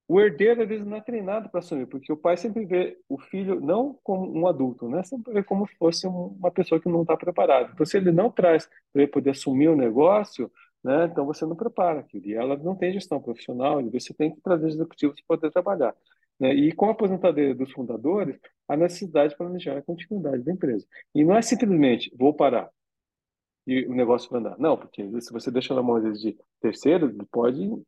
O 0.08 0.20
herdeiro, 0.20 0.62
às 0.62 0.68
vezes, 0.68 0.86
não 0.86 0.98
é 0.98 1.02
treinado 1.02 1.50
para 1.50 1.60
assumir, 1.60 1.88
porque 1.88 2.12
o 2.12 2.18
pai 2.18 2.36
sempre 2.38 2.66
vê 2.66 2.98
o 3.08 3.20
filho 3.20 3.60
não 3.60 4.00
como 4.04 4.32
um 4.36 4.48
adulto, 4.48 4.90
né? 4.90 5.04
Sempre 5.04 5.34
vê 5.34 5.44
como 5.44 5.68
se 5.68 5.76
fosse 5.76 6.08
uma 6.08 6.52
pessoa 6.52 6.82
que 6.82 6.90
não 6.90 7.02
está 7.02 7.16
preparada. 7.16 7.72
Então, 7.74 7.86
se 7.86 7.98
ele 7.98 8.12
não 8.12 8.32
traz 8.32 8.68
para 8.92 9.04
ele 9.04 9.12
poder 9.12 9.32
assumir 9.32 9.70
o 9.70 9.76
negócio, 9.76 10.52
né? 10.84 11.06
Então 11.06 11.26
você 11.26 11.46
não 11.46 11.56
prepara 11.56 12.00
aquilo. 12.00 12.28
E 12.28 12.34
ela 12.34 12.58
não 12.58 12.76
tem 12.76 12.94
gestão 12.94 13.22
profissional, 13.22 13.82
e 13.82 13.90
você 13.90 14.14
tem 14.14 14.34
que 14.34 14.42
trazer 14.42 14.68
executivos 14.68 15.22
para 15.22 15.38
poder 15.38 15.52
trabalhar. 15.52 15.96
Né? 16.40 16.54
E 16.54 16.72
com 16.74 16.86
a 16.88 16.92
aposentadoria 16.92 17.56
dos 17.56 17.72
fundadores, 17.72 18.38
a 18.68 18.78
necessidade 18.78 19.32
de 19.32 19.38
planejar 19.38 19.78
a 19.78 19.82
continuidade 19.82 20.44
da 20.44 20.52
empresa. 20.52 20.86
E 21.14 21.24
não 21.24 21.36
é 21.36 21.42
simplesmente 21.42 22.14
vou 22.18 22.34
parar 22.34 22.70
e 23.70 23.86
o 23.86 23.94
negócio 23.94 24.30
vai 24.32 24.40
andar. 24.40 24.58
Não, 24.58 24.76
porque 24.76 25.04
se 25.22 25.32
você 25.32 25.52
deixa 25.52 25.76
na 25.76 25.84
mão 25.84 26.02
de 26.12 26.36
terceiros, 26.60 27.14
eles 27.14 27.28
podem 27.32 27.84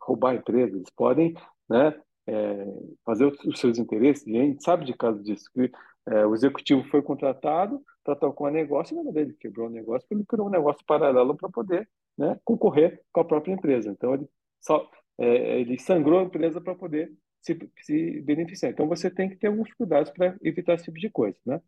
roubar 0.00 0.32
a 0.32 0.34
empresa, 0.34 0.74
eles 0.76 0.90
podem 0.90 1.34
né, 1.68 1.94
é, 2.26 2.66
fazer 3.04 3.26
os 3.26 3.60
seus 3.60 3.78
interesses. 3.78 4.26
E 4.26 4.36
a 4.36 4.42
gente 4.42 4.64
sabe 4.64 4.84
de 4.84 4.92
casos 4.92 5.22
disso, 5.22 5.44
que 5.54 5.70
é, 6.06 6.26
o 6.26 6.34
executivo 6.34 6.82
foi 6.90 7.00
contratado 7.00 7.80
para 8.02 8.16
tocar 8.16 8.44
um 8.44 8.50
negócio 8.50 8.98
e 8.98 9.04
não 9.04 9.12
dele 9.12 9.36
quebrou 9.38 9.68
o 9.68 9.70
negócio 9.70 10.00
porque 10.08 10.14
ele 10.14 10.26
criou 10.26 10.48
um 10.48 10.50
negócio 10.50 10.84
paralelo 10.84 11.36
para 11.36 11.48
poder 11.48 11.88
né, 12.20 12.38
concorrer 12.44 13.02
com 13.10 13.20
a 13.20 13.24
própria 13.24 13.54
empresa. 13.54 13.90
Então, 13.90 14.12
ele, 14.12 14.28
só, 14.60 14.88
é, 15.18 15.60
ele 15.60 15.78
sangrou 15.78 16.20
a 16.20 16.24
empresa 16.24 16.60
para 16.60 16.74
poder 16.74 17.10
se, 17.40 17.58
se, 17.80 18.20
beneficiar. 18.20 18.70
Então, 18.70 18.86
você 18.86 19.10
tem 19.10 19.30
que 19.30 19.36
ter 19.36 19.46
alguns 19.46 19.72
cuidados 19.72 20.10
para 20.10 20.36
evitar 20.42 20.74
esse 20.74 20.84
tipo 20.84 20.98
de 20.98 21.08
coisa. 21.08 21.38
Né? 21.46 21.60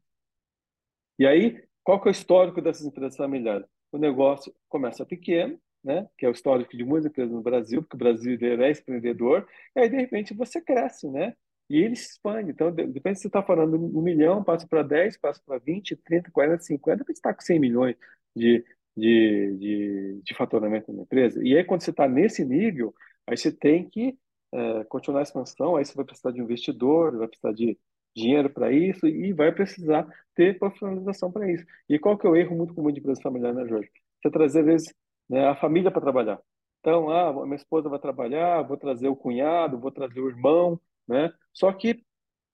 E 1.18 1.26
aí, 1.26 1.64
qual 1.82 1.98
que 2.00 2.08
é 2.08 2.10
o 2.10 2.12
histórico 2.12 2.60
dessas 2.60 2.84
empresas 2.84 3.16
familiares? 3.16 3.66
O 3.90 3.96
negócio 3.96 4.54
começa 4.68 5.06
pequeno, 5.06 5.58
né? 5.82 6.06
que 6.18 6.26
é 6.26 6.28
o 6.28 6.32
histórico 6.32 6.76
de 6.76 6.84
muitas 6.84 7.10
empresas 7.10 7.32
no 7.32 7.42
Brasil, 7.42 7.82
porque 7.82 7.96
o 7.96 7.98
brasileiro 7.98 8.62
é 8.62 8.70
empreendedor, 8.70 9.48
e 9.74 9.80
aí, 9.80 9.88
de 9.88 9.96
repente, 9.96 10.34
você 10.34 10.60
cresce, 10.60 11.08
né? 11.08 11.34
E 11.70 11.78
ele 11.78 11.96
se 11.96 12.10
expande. 12.10 12.50
Então, 12.50 12.70
de 12.70 12.82
repente, 12.82 13.20
você 13.20 13.28
está 13.28 13.42
falando 13.42 13.76
um 13.76 14.02
milhão, 14.02 14.44
passa 14.44 14.66
para 14.68 14.82
10, 14.82 15.16
passa 15.16 15.40
para 15.46 15.58
20, 15.58 15.96
30, 15.96 16.30
40, 16.30 16.62
50, 16.62 17.04
você 17.04 17.12
está 17.12 17.32
com 17.32 17.40
100 17.40 17.58
milhões 17.58 17.96
de, 18.36 18.62
de, 18.96 19.56
de, 19.58 20.20
de 20.22 20.34
faturamento 20.34 20.92
na 20.92 21.02
empresa. 21.02 21.40
E 21.42 21.56
aí, 21.56 21.64
quando 21.64 21.82
você 21.82 21.90
está 21.90 22.06
nesse 22.06 22.44
nível, 22.44 22.94
aí 23.26 23.36
você 23.36 23.50
tem 23.50 23.88
que 23.88 24.16
é, 24.52 24.84
continuar 24.84 25.20
a 25.20 25.22
expansão, 25.22 25.76
aí 25.76 25.84
você 25.84 25.94
vai 25.94 26.04
precisar 26.04 26.30
de 26.30 26.40
um 26.40 26.44
investidor, 26.44 27.16
vai 27.16 27.28
precisar 27.28 27.52
de 27.52 27.78
dinheiro 28.14 28.50
para 28.50 28.70
isso 28.70 29.06
e 29.06 29.32
vai 29.32 29.50
precisar 29.52 30.06
ter 30.34 30.58
profissionalização 30.58 31.32
para 31.32 31.50
isso. 31.50 31.64
E 31.88 31.98
qual 31.98 32.18
que 32.18 32.26
é 32.26 32.30
o 32.30 32.36
erro 32.36 32.56
muito 32.56 32.74
comum 32.74 32.92
de 32.92 33.00
empresa 33.00 33.22
familiar, 33.22 33.54
né, 33.54 33.66
Jorge? 33.66 33.90
Você 34.20 34.30
trazer, 34.30 34.60
às 34.60 34.66
vezes, 34.66 34.94
né, 35.28 35.48
a 35.48 35.56
família 35.56 35.90
para 35.90 36.02
trabalhar. 36.02 36.38
Então, 36.80 37.10
ah, 37.10 37.32
minha 37.44 37.56
esposa 37.56 37.88
vai 37.88 37.98
trabalhar, 37.98 38.62
vou 38.62 38.76
trazer 38.76 39.08
o 39.08 39.16
cunhado, 39.16 39.78
vou 39.78 39.90
trazer 39.90 40.20
o 40.20 40.28
irmão, 40.28 40.80
né? 41.08 41.32
Só 41.52 41.72
que 41.72 42.02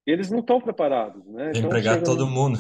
eles 0.07 0.31
não 0.31 0.41
estão 0.41 0.61
preparados, 0.61 1.27
né? 1.27 1.51
Então, 1.51 1.65
empregar 1.65 2.03
todo 2.03 2.27
mundo. 2.27 2.59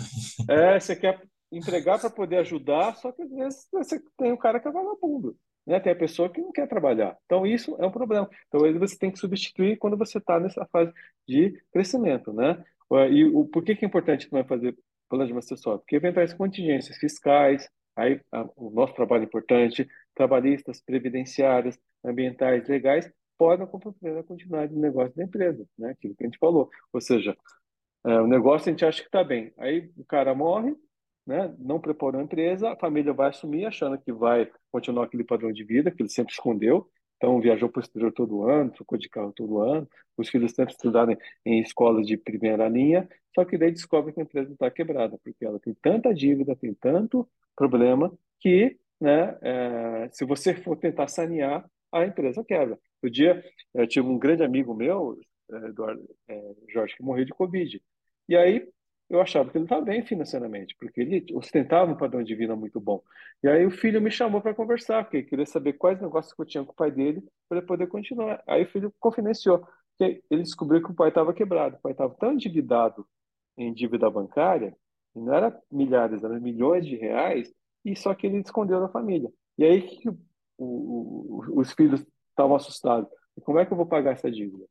É, 0.48 0.80
você 0.80 0.96
quer 0.96 1.20
empregar 1.50 1.98
para 2.00 2.10
poder 2.10 2.36
ajudar, 2.38 2.96
só 2.96 3.12
que 3.12 3.22
às 3.22 3.30
vezes 3.30 3.68
você 3.72 4.00
tem 4.16 4.32
um 4.32 4.36
cara 4.36 4.60
que 4.60 4.68
é 4.68 4.70
vagabundo, 4.70 5.36
né? 5.66 5.80
Tem 5.80 5.92
a 5.92 5.96
pessoa 5.96 6.28
que 6.28 6.40
não 6.40 6.52
quer 6.52 6.68
trabalhar. 6.68 7.16
Então 7.24 7.46
isso 7.46 7.76
é 7.78 7.86
um 7.86 7.90
problema. 7.90 8.28
Então 8.48 8.60
você 8.78 8.98
tem 8.98 9.10
que 9.10 9.18
substituir 9.18 9.76
quando 9.78 9.96
você 9.96 10.18
está 10.18 10.38
nessa 10.38 10.66
fase 10.66 10.92
de 11.26 11.60
crescimento, 11.72 12.32
né? 12.32 12.62
E 13.10 13.24
o 13.24 13.46
por 13.46 13.62
que 13.62 13.76
que 13.76 13.84
é 13.84 13.88
importante 13.88 14.28
também 14.28 14.46
fazer 14.46 14.76
planejamento 15.08 15.44
acessório? 15.44 15.80
Porque 15.80 15.96
eventuais 15.96 16.34
contingências 16.34 16.96
fiscais, 16.96 17.68
aí 17.96 18.20
a, 18.32 18.48
o 18.56 18.70
nosso 18.70 18.94
trabalho 18.94 19.22
é 19.22 19.26
importante, 19.26 19.86
trabalhistas, 20.14 20.82
previdenciárias, 20.82 21.78
ambientais, 22.04 22.68
legais, 22.68 23.10
podem 23.36 23.66
comprometer 23.66 24.18
a 24.18 24.24
continuidade 24.24 24.74
do 24.74 24.80
negócio 24.80 25.14
da 25.14 25.22
empresa, 25.22 25.66
né? 25.78 25.90
Aquilo 25.90 26.14
que 26.14 26.24
a 26.24 26.26
gente 26.26 26.38
falou. 26.38 26.68
Ou 26.92 27.00
seja, 27.00 27.36
é, 28.04 28.20
o 28.20 28.26
negócio 28.26 28.68
a 28.68 28.72
gente 28.72 28.84
acha 28.84 29.00
que 29.00 29.08
está 29.08 29.22
bem. 29.22 29.52
Aí 29.58 29.90
o 29.96 30.04
cara 30.04 30.34
morre, 30.34 30.74
né? 31.28 31.54
não 31.58 31.78
preparou 31.78 32.18
a 32.18 32.24
empresa, 32.24 32.70
a 32.70 32.76
família 32.76 33.12
vai 33.12 33.28
assumir 33.28 33.66
achando 33.66 33.98
que 33.98 34.10
vai 34.10 34.50
continuar 34.72 35.04
aquele 35.04 35.22
padrão 35.22 35.52
de 35.52 35.62
vida 35.62 35.90
que 35.90 36.00
ele 36.00 36.08
sempre 36.08 36.32
escondeu. 36.32 36.88
Então, 37.18 37.38
viajou 37.38 37.68
para 37.68 37.80
o 37.80 37.82
exterior 37.82 38.12
todo 38.12 38.44
ano, 38.44 38.70
trocou 38.70 38.96
de 38.96 39.08
carro 39.10 39.32
todo 39.32 39.60
ano, 39.60 39.86
os 40.16 40.30
filhos 40.30 40.52
sempre 40.52 40.72
estudaram 40.72 41.14
em 41.44 41.60
escolas 41.60 42.06
de 42.06 42.16
primeira 42.16 42.66
linha, 42.68 43.06
só 43.34 43.44
que 43.44 43.58
daí 43.58 43.72
descobre 43.72 44.12
que 44.12 44.20
a 44.20 44.22
empresa 44.22 44.52
está 44.52 44.70
quebrada, 44.70 45.18
porque 45.22 45.44
ela 45.44 45.58
tem 45.60 45.74
tanta 45.82 46.14
dívida, 46.14 46.56
tem 46.56 46.72
tanto 46.72 47.28
problema, 47.54 48.10
que 48.40 48.78
né, 49.00 49.36
é, 49.42 50.08
se 50.12 50.24
você 50.24 50.54
for 50.54 50.76
tentar 50.76 51.08
sanear, 51.08 51.68
a 51.92 52.06
empresa 52.06 52.44
quebra. 52.44 52.78
O 53.02 53.10
dia, 53.10 53.44
eu 53.74 53.86
tive 53.86 54.06
um 54.06 54.18
grande 54.18 54.44
amigo 54.44 54.74
meu, 54.74 55.18
é, 55.50 55.56
Eduardo, 55.66 56.08
é, 56.28 56.54
Jorge, 56.68 56.96
que 56.96 57.02
morreu 57.02 57.24
de 57.24 57.32
Covid. 57.32 57.82
E 58.28 58.36
aí, 58.36 58.66
eu 59.08 59.20
achava 59.20 59.50
que 59.50 59.56
ele 59.56 59.64
estava 59.64 59.82
bem 59.82 60.04
financeiramente, 60.04 60.76
porque 60.78 61.00
ele 61.00 61.26
ostentava 61.34 61.90
um 61.90 61.96
padrão 61.96 62.22
de 62.22 62.34
vida 62.34 62.54
muito 62.54 62.78
bom. 62.80 63.02
E 63.42 63.48
aí 63.48 63.64
o 63.64 63.70
filho 63.70 64.02
me 64.02 64.10
chamou 64.10 64.40
para 64.40 64.54
conversar, 64.54 65.04
porque 65.04 65.22
queria 65.22 65.46
saber 65.46 65.74
quais 65.74 66.00
negócios 66.00 66.34
que 66.34 66.40
eu 66.42 66.46
tinha 66.46 66.64
com 66.64 66.72
o 66.72 66.74
pai 66.74 66.90
dele 66.90 67.22
para 67.48 67.62
poder 67.62 67.86
continuar. 67.86 68.42
Aí 68.46 68.64
o 68.64 68.68
filho 68.68 68.92
confidenciou 69.00 69.66
que 69.96 70.22
ele 70.30 70.42
descobriu 70.42 70.82
que 70.82 70.90
o 70.90 70.94
pai 70.94 71.08
estava 71.08 71.32
quebrado, 71.32 71.76
o 71.76 71.80
pai 71.80 71.92
estava 71.92 72.14
tão 72.14 72.32
endividado 72.32 73.06
em 73.56 73.72
dívida 73.72 74.10
bancária, 74.10 74.76
e 75.14 75.20
não 75.20 75.34
era 75.34 75.58
milhares, 75.70 76.22
eram 76.22 76.40
milhões 76.40 76.86
de 76.86 76.96
reais, 76.96 77.52
e 77.84 77.96
só 77.96 78.14
que 78.14 78.26
ele 78.26 78.38
escondeu 78.38 78.80
da 78.80 78.88
família. 78.88 79.32
E 79.56 79.64
aí 79.64 79.82
que 79.82 80.08
o, 80.08 80.16
o, 80.58 81.60
os 81.60 81.72
filhos 81.72 82.04
estavam 82.30 82.54
assustados. 82.56 83.10
Como 83.42 83.58
é 83.58 83.66
que 83.66 83.72
eu 83.72 83.76
vou 83.76 83.86
pagar 83.86 84.12
essa 84.12 84.30
dívida? 84.30 84.64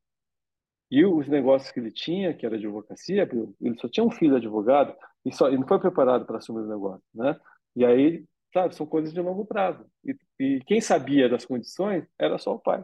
E 0.89 1.06
os 1.06 1.27
negócios 1.27 1.72
que 1.72 1.79
ele 1.79 1.91
tinha, 1.91 2.34
que 2.34 2.46
era 2.46 2.56
advocacia, 2.56 3.27
ele 3.62 3.77
só 3.79 3.89
tinha 3.89 4.06
um 4.06 4.12
filho 4.12 4.36
advogado 4.38 4.96
e 5.25 5.34
só 5.34 5.48
ele 5.48 5.58
não 5.58 5.67
foi 5.67 5.79
preparado 5.79 6.25
para 6.25 6.38
assumir 6.38 6.62
o 6.62 6.68
negócio, 6.68 7.03
né? 7.14 7.38
E 7.75 7.85
aí, 7.85 8.25
sabe, 8.53 8.75
são 8.75 8.85
coisas 8.85 9.14
de 9.14 9.22
longo 9.22 9.46
prazo. 9.46 9.85
E, 10.03 10.16
e 10.40 10.59
quem 10.66 10.79
sabia 10.79 11.29
das 11.29 11.46
condições 11.46 12.05
era 12.18 12.38
só 12.38 12.55
o 12.55 12.59
pai. 12.59 12.83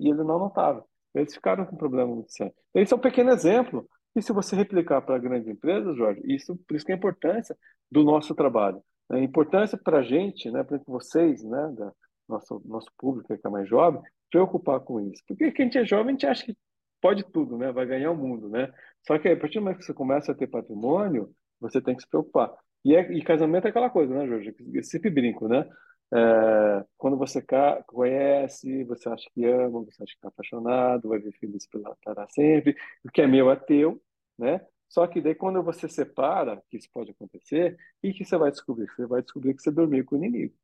E 0.00 0.08
ele 0.08 0.18
não 0.18 0.38
notava. 0.38 0.84
Eles 1.14 1.32
ficaram 1.32 1.64
com 1.64 1.76
um 1.76 1.78
problema 1.78 2.12
muito 2.12 2.32
sério. 2.32 2.52
Então, 2.70 2.82
esse 2.82 2.92
é 2.92 2.96
um 2.96 3.00
pequeno 3.00 3.30
exemplo. 3.30 3.88
E 4.16 4.22
se 4.22 4.32
você 4.32 4.56
replicar 4.56 5.00
para 5.02 5.18
grandes 5.18 5.48
empresas, 5.48 5.96
Jorge, 5.96 6.20
isso 6.24 6.56
por 6.68 6.76
isso 6.76 6.84
que 6.84 6.92
é 6.92 6.94
a 6.94 6.98
importância 6.98 7.56
do 7.90 8.02
nosso 8.04 8.34
trabalho. 8.34 8.82
A 9.10 9.18
importância 9.18 9.78
para 9.78 9.98
a 9.98 10.02
gente, 10.02 10.50
né, 10.50 10.62
para 10.64 10.80
vocês, 10.86 11.42
né, 11.44 11.72
da 11.76 11.92
nosso 12.28 12.62
nosso 12.64 12.90
público 12.98 13.36
que 13.36 13.46
é 13.46 13.50
mais 13.50 13.68
jovem, 13.68 14.00
preocupar 14.30 14.80
com 14.80 15.00
isso. 15.00 15.22
Porque 15.28 15.52
quem 15.52 15.70
é 15.74 15.84
jovem, 15.84 16.08
a 16.08 16.10
gente 16.12 16.26
acha 16.26 16.44
que 16.44 16.56
pode 17.04 17.22
tudo, 17.24 17.58
né? 17.58 17.70
Vai 17.70 17.84
ganhar 17.84 18.10
o 18.10 18.16
mundo, 18.16 18.48
né? 18.48 18.72
Só 19.06 19.18
que 19.18 19.28
a 19.28 19.36
partir 19.36 19.58
do 19.58 19.64
momento 19.64 19.80
que 19.80 19.84
você 19.84 19.92
começa 19.92 20.32
a 20.32 20.34
ter 20.34 20.46
patrimônio, 20.46 21.30
você 21.60 21.78
tem 21.78 21.94
que 21.94 22.00
se 22.00 22.08
preocupar. 22.08 22.50
E, 22.82 22.96
é, 22.96 23.12
e 23.12 23.22
casamento 23.22 23.66
é 23.66 23.68
aquela 23.68 23.90
coisa, 23.90 24.14
né, 24.14 24.26
Jorge? 24.26 24.54
Eu 24.72 24.82
sempre 24.82 25.10
brinco, 25.10 25.46
né? 25.46 25.68
É, 26.14 26.84
quando 26.96 27.18
você 27.18 27.44
conhece, 27.86 28.84
você 28.84 29.06
acha 29.10 29.28
que 29.34 29.44
ama, 29.44 29.84
você 29.84 30.02
acha 30.02 30.12
que 30.12 30.16
está 30.16 30.28
apaixonado, 30.28 31.10
vai 31.10 31.18
ver 31.18 31.32
filhos 31.32 31.68
para 32.02 32.26
sempre, 32.28 32.74
o 33.04 33.10
que 33.10 33.20
é 33.20 33.26
meu 33.26 33.50
é 33.50 33.56
teu, 33.56 34.00
né? 34.38 34.62
Só 34.88 35.06
que 35.06 35.20
daí 35.20 35.34
quando 35.34 35.62
você 35.62 35.86
separa, 35.86 36.62
que 36.70 36.78
isso 36.78 36.88
pode 36.90 37.10
acontecer, 37.10 37.76
e 38.02 38.14
que 38.14 38.24
você 38.24 38.38
vai 38.38 38.50
descobrir? 38.50 38.86
Você 38.96 39.06
vai 39.06 39.20
descobrir 39.20 39.52
que 39.52 39.62
você 39.62 39.70
dormiu 39.70 40.06
com 40.06 40.14
o 40.14 40.18
inimigo. 40.18 40.54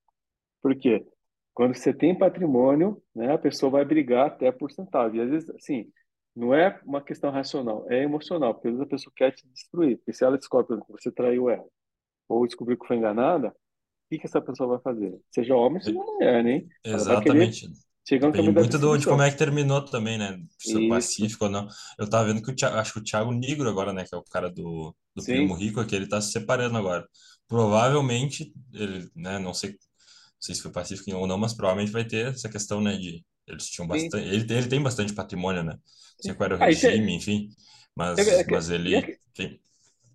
Por 0.62 0.74
quê? 0.74 1.06
Quando 1.52 1.74
você 1.74 1.92
tem 1.92 2.16
patrimônio, 2.16 3.02
né, 3.14 3.34
a 3.34 3.38
pessoa 3.38 3.72
vai 3.72 3.84
brigar 3.84 4.28
até 4.28 4.50
por 4.50 4.70
centavo. 4.72 5.16
E 5.16 5.20
às 5.20 5.28
vezes, 5.28 5.50
assim, 5.50 5.92
não 6.34 6.54
é 6.54 6.80
uma 6.84 7.02
questão 7.02 7.30
racional, 7.30 7.84
é 7.88 8.02
emocional, 8.02 8.54
porque 8.54 8.68
às 8.68 8.74
vezes 8.74 8.86
a 8.86 8.90
pessoa 8.90 9.12
quer 9.16 9.32
te 9.32 9.46
destruir. 9.48 9.96
Porque 9.98 10.12
se 10.12 10.24
ela 10.24 10.38
descobre 10.38 10.76
que 10.80 10.92
você 10.92 11.10
traiu 11.10 11.50
ela, 11.50 11.66
ou 12.28 12.46
descobriu 12.46 12.78
que 12.78 12.86
foi 12.86 12.96
enganada, 12.96 13.48
o 13.48 13.52
que, 14.10 14.18
que 14.18 14.26
essa 14.26 14.40
pessoa 14.40 14.70
vai 14.70 14.80
fazer? 14.80 15.18
Seja 15.30 15.54
homem, 15.54 15.80
seja 15.80 15.98
mulher, 15.98 16.42
né? 16.42 16.64
Exatamente. 16.84 17.68
Chega 18.08 18.30
Depende 18.30 18.50
muito 18.50 18.78
do, 18.78 18.96
de 18.96 19.06
como 19.06 19.22
é 19.22 19.30
que 19.30 19.36
terminou 19.36 19.84
também, 19.84 20.18
né? 20.18 20.36
Se 20.58 20.84
é 20.84 20.88
pacífico 20.88 21.44
ou 21.44 21.50
não. 21.50 21.68
Eu 21.98 22.08
tava 22.08 22.24
vendo 22.26 22.42
que 22.42 22.50
o 22.50 22.54
Thiago, 22.54 22.76
acho 22.76 22.94
que 22.94 22.98
o 22.98 23.04
Thiago 23.04 23.30
Negro 23.30 23.68
agora, 23.68 23.92
né? 23.92 24.04
Que 24.04 24.14
é 24.14 24.18
o 24.18 24.24
cara 24.24 24.50
do, 24.50 24.94
do 25.14 25.22
Primo 25.22 25.54
Rico 25.54 25.78
aqui, 25.78 25.94
ele 25.94 26.08
tá 26.08 26.20
se 26.20 26.32
separando 26.32 26.76
agora. 26.76 27.06
Provavelmente, 27.46 28.52
ele, 28.72 29.08
né? 29.14 29.38
Não 29.38 29.54
sei, 29.54 29.70
não 29.70 29.78
sei 30.40 30.54
se 30.54 30.62
foi 30.62 30.72
pacífico 30.72 31.14
ou 31.14 31.26
não, 31.26 31.38
mas 31.38 31.54
provavelmente 31.54 31.92
vai 31.92 32.04
ter 32.04 32.28
essa 32.28 32.48
questão, 32.48 32.80
né? 32.80 32.96
De 32.96 33.24
eles 33.50 33.68
tinham 33.68 33.86
bastante. 33.86 34.16
Ele, 34.16 34.52
ele 34.52 34.68
tem 34.68 34.82
bastante 34.82 35.14
patrimônio, 35.14 35.62
né? 35.62 35.78
sei 36.20 36.34
qual 36.34 36.46
era 36.46 36.58
o 36.58 36.62
ah, 36.62 36.66
regime, 36.66 37.06
tem... 37.06 37.16
enfim. 37.16 37.48
Mas, 37.96 38.18
é, 38.18 38.46
mas 38.50 38.70
ele. 38.70 38.96
E, 38.96 39.18
tem... 39.34 39.60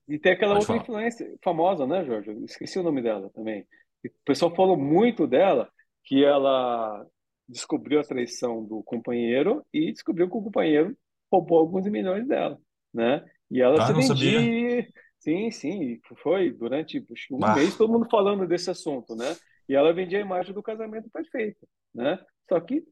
e 0.07 0.19
tem 0.19 0.31
aquela 0.31 0.53
Pode 0.53 0.71
outra 0.71 0.85
falar. 0.85 1.07
influência 1.07 1.37
famosa, 1.43 1.85
né, 1.87 2.05
Jorge? 2.05 2.31
Esqueci 2.45 2.79
o 2.79 2.83
nome 2.83 3.01
dela 3.01 3.29
também. 3.31 3.65
O 4.05 4.25
pessoal 4.25 4.55
falou 4.55 4.77
muito 4.77 5.25
dela, 5.25 5.69
que 6.03 6.23
ela 6.23 7.05
descobriu 7.47 7.99
a 7.99 8.03
traição 8.03 8.63
do 8.63 8.83
companheiro 8.83 9.65
e 9.73 9.91
descobriu 9.91 10.29
que 10.29 10.37
o 10.37 10.41
companheiro 10.41 10.95
roubou 11.31 11.59
alguns 11.59 11.85
milhões 11.87 12.27
dela, 12.27 12.59
né? 12.93 13.23
E 13.49 13.61
ela 13.61 13.81
ah, 13.81 13.87
se 13.87 13.93
vendia. 13.93 14.39
Sabia. 14.39 14.87
Sim, 15.19 15.49
sim, 15.49 15.99
foi 16.21 16.51
durante 16.51 17.03
um 17.31 17.39
bah. 17.39 17.55
mês 17.55 17.75
todo 17.75 17.91
mundo 17.91 18.07
falando 18.09 18.47
desse 18.47 18.69
assunto, 18.69 19.15
né? 19.15 19.35
E 19.67 19.73
ela 19.73 19.91
vendia 19.91 20.19
a 20.19 20.21
imagem 20.21 20.53
do 20.53 20.61
casamento 20.61 21.09
perfeito, 21.09 21.67
né? 21.93 22.19
Só 22.47 22.59
que 22.59 22.83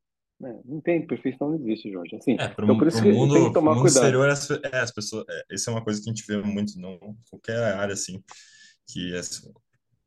né? 0.43 0.59
Não 0.65 0.81
tem 0.81 1.07
perfeição, 1.07 1.49
não 1.49 1.55
existe, 1.55 1.89
Jorge. 1.89 2.15
Assim, 2.17 2.35
é, 2.37 2.47
pro, 2.49 2.65
então 2.65 2.77
por 2.77 2.87
isso 2.87 3.01
que 3.01 3.11
mundo, 3.11 3.33
tem 3.33 3.47
que 3.47 3.53
tomar 3.53 3.71
mundo 3.71 3.83
cuidado. 3.83 4.03
Exterior, 4.03 4.29
as, 4.29 4.51
é, 4.51 4.79
as 4.79 4.91
pessoas, 4.91 5.25
é, 5.29 5.55
isso 5.55 5.69
é 5.69 5.73
uma 5.73 5.83
coisa 5.83 6.01
que 6.01 6.09
a 6.09 6.13
gente 6.13 6.27
vê 6.27 6.37
muito 6.41 6.77
em 6.77 7.17
qualquer 7.29 7.57
área, 7.75 7.93
assim, 7.93 8.21
que 8.85 9.15
é, 9.15 9.21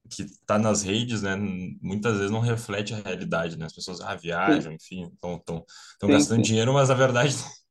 que 0.08 0.22
está 0.22 0.58
nas 0.58 0.82
redes, 0.82 1.22
né, 1.22 1.34
muitas 1.82 2.16
vezes 2.16 2.30
não 2.30 2.40
reflete 2.40 2.94
a 2.94 2.98
realidade, 2.98 3.58
né? 3.58 3.66
As 3.66 3.74
pessoas 3.74 4.00
ah, 4.00 4.14
viajam, 4.14 4.70
sim. 4.78 5.00
enfim, 5.00 5.10
estão 5.12 5.64
gastando 6.04 6.36
sim. 6.36 6.42
dinheiro, 6.42 6.72
mas 6.72 6.90
a 6.90 6.94
verdade 6.94 7.34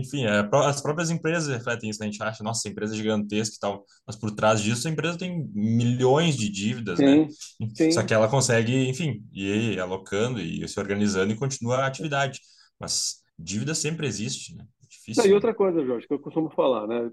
enfim, 0.00 0.24
é, 0.24 0.48
as 0.52 0.80
próprias 0.80 1.10
empresas 1.10 1.48
refletem 1.48 1.90
isso, 1.90 2.00
né? 2.00 2.08
A 2.08 2.10
gente 2.10 2.22
acha, 2.22 2.42
nossa, 2.42 2.68
empresa 2.68 2.94
gigantesca 2.94 3.56
e 3.56 3.58
tal, 3.58 3.84
mas 4.06 4.16
por 4.16 4.30
trás 4.30 4.60
disso 4.60 4.88
a 4.88 4.90
empresa 4.90 5.18
tem 5.18 5.48
milhões 5.54 6.36
de 6.36 6.50
dívidas, 6.50 6.98
sim, 6.98 7.04
né? 7.04 7.28
Sim. 7.74 7.92
Só 7.92 8.02
que 8.02 8.12
ela 8.12 8.28
consegue, 8.28 8.88
enfim, 8.88 9.24
ir 9.32 9.78
alocando 9.78 10.40
e 10.40 10.66
se 10.66 10.78
organizando 10.80 11.32
e 11.32 11.38
continua 11.38 11.76
a 11.76 11.86
atividade. 11.86 12.40
Mas 12.78 13.22
dívida 13.38 13.74
sempre 13.74 14.06
existe, 14.06 14.56
né? 14.56 14.64
É 14.82 14.86
difícil. 14.88 15.26
e 15.26 15.34
outra 15.34 15.54
coisa, 15.54 15.84
Jorge, 15.84 16.06
que 16.06 16.14
eu 16.14 16.18
costumo 16.18 16.50
falar, 16.50 16.86
né? 16.86 17.10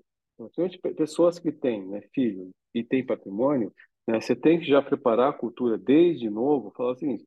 Pessoas 0.95 1.39
que 1.39 1.51
têm 1.51 1.87
né, 1.87 2.01
filhos 2.13 2.49
e 2.73 2.83
têm 2.83 3.03
patrimônio, 3.03 3.73
né, 4.07 4.21
você 4.21 4.35
tem 4.35 4.59
que 4.59 4.67
já 4.67 4.81
preparar 4.81 5.31
a 5.31 5.33
cultura 5.33 5.77
desde 5.77 6.29
novo, 6.29 6.71
falar 6.77 6.91
o 6.91 6.95
seguinte, 6.95 7.25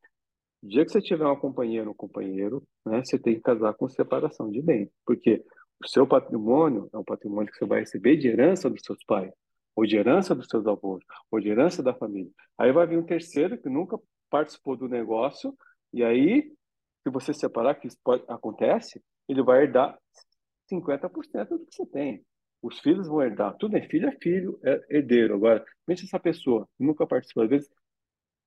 dia 0.68 0.84
que 0.84 0.92
você 0.92 1.00
tiver 1.00 1.24
uma 1.24 1.38
companheira 1.38 1.86
ou 1.86 1.92
um 1.92 1.96
companheiro, 1.96 2.62
né, 2.86 3.02
você 3.04 3.18
tem 3.18 3.34
que 3.36 3.40
casar 3.40 3.74
com 3.74 3.88
separação 3.88 4.50
de 4.50 4.60
bens, 4.62 4.90
porque 5.06 5.44
o 5.82 5.88
seu 5.88 6.06
patrimônio 6.06 6.88
é 6.92 6.98
um 6.98 7.04
patrimônio 7.04 7.50
que 7.50 7.58
você 7.58 7.66
vai 7.66 7.80
receber 7.80 8.16
de 8.16 8.28
herança 8.28 8.68
dos 8.68 8.82
seus 8.84 9.02
pais. 9.04 9.32
ou 9.74 9.86
de 9.86 9.96
herança 9.96 10.34
dos 10.34 10.46
seus 10.48 10.66
avós, 10.66 11.02
ou 11.30 11.40
de 11.40 11.48
herança 11.48 11.82
da 11.82 11.94
família. 11.94 12.30
Aí 12.58 12.72
vai 12.72 12.86
vir 12.86 12.98
um 12.98 13.06
terceiro 13.06 13.56
que 13.56 13.68
nunca 13.68 13.98
participou 14.28 14.76
do 14.76 14.88
negócio, 14.88 15.56
e 15.92 16.04
aí, 16.04 16.52
se 17.02 17.10
você 17.10 17.32
separar, 17.32 17.76
que 17.76 17.86
isso 17.86 17.96
pode, 18.04 18.22
acontece, 18.28 19.02
ele 19.28 19.42
vai 19.42 19.62
herdar 19.62 19.98
50% 20.70 21.48
do 21.48 21.66
que 21.66 21.74
você 21.74 21.86
tem. 21.86 22.24
Os 22.62 22.78
filhos 22.80 23.08
vão 23.08 23.22
herdar. 23.22 23.56
Tudo 23.56 23.76
é 23.76 23.82
filho, 23.82 24.08
é 24.08 24.16
filho, 24.20 24.58
é 24.64 24.98
herdeiro. 24.98 25.34
Agora, 25.34 25.64
pense 25.86 26.04
essa 26.04 26.20
pessoa 26.20 26.68
nunca 26.78 27.06
participou, 27.06 27.44
às 27.44 27.48
vezes 27.50 27.70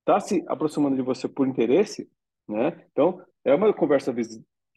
está 0.03 0.19
se 0.19 0.43
aproximando 0.47 0.95
de 0.95 1.01
você 1.01 1.27
por 1.27 1.47
interesse, 1.47 2.09
né? 2.47 2.85
Então, 2.91 3.21
é 3.43 3.53
uma 3.55 3.73
conversa 3.73 4.13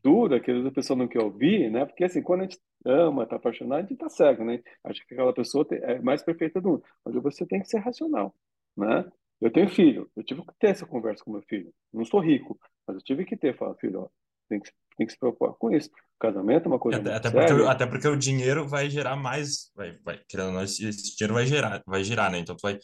dura, 0.02 0.40
que 0.40 0.50
a 0.50 0.70
pessoa 0.70 0.96
não 0.96 1.08
quer 1.08 1.20
ouvir, 1.20 1.70
né? 1.70 1.84
Porque 1.84 2.04
assim, 2.04 2.22
quando 2.22 2.42
a 2.42 2.44
gente 2.44 2.58
ama, 2.84 3.24
está 3.24 3.36
apaixonado, 3.36 3.78
a 3.78 3.82
gente 3.82 3.94
está 3.94 4.08
cego, 4.08 4.44
né? 4.44 4.62
Acha 4.84 5.04
que 5.06 5.14
aquela 5.14 5.32
pessoa 5.34 5.66
é 5.72 5.98
mais 6.00 6.22
perfeita 6.22 6.60
do 6.60 6.68
mundo. 6.70 6.84
Mas 7.04 7.14
você 7.16 7.44
tem 7.44 7.60
que 7.60 7.68
ser 7.68 7.78
racional, 7.78 8.34
né? 8.76 9.04
Eu 9.40 9.50
tenho 9.50 9.68
filho, 9.68 10.10
eu 10.16 10.22
tive 10.22 10.42
que 10.42 10.54
ter 10.58 10.68
essa 10.68 10.86
conversa 10.86 11.22
com 11.24 11.32
meu 11.32 11.42
filho. 11.42 11.72
Não 11.92 12.04
sou 12.04 12.20
rico, 12.20 12.58
mas 12.86 12.96
eu 12.96 13.02
tive 13.02 13.24
que 13.24 13.36
ter, 13.36 13.56
falar, 13.56 13.74
filho, 13.74 14.02
ó, 14.02 14.08
tem 14.48 14.60
que, 14.60 14.70
tem 14.96 15.06
que 15.06 15.12
se 15.12 15.18
preocupar 15.18 15.52
com 15.54 15.70
isso. 15.70 15.90
Casamento 16.18 16.64
é 16.64 16.68
uma 16.68 16.78
coisa 16.78 16.98
até, 16.98 17.14
até 17.14 17.30
porque, 17.30 17.52
até 17.64 17.86
porque 17.86 18.08
o 18.08 18.16
dinheiro 18.16 18.66
vai 18.66 18.88
gerar 18.88 19.16
mais, 19.16 19.70
vai, 19.74 19.98
vai 20.02 20.18
querendo 20.26 20.46
ou 20.46 20.52
não, 20.54 20.62
esse, 20.62 20.90
dinheiro 21.14 21.34
vai 21.34 21.46
gerar, 21.46 21.82
vai 21.86 22.02
girar, 22.02 22.30
né? 22.30 22.38
Então 22.38 22.56
tu 22.56 22.62
vai, 22.62 22.78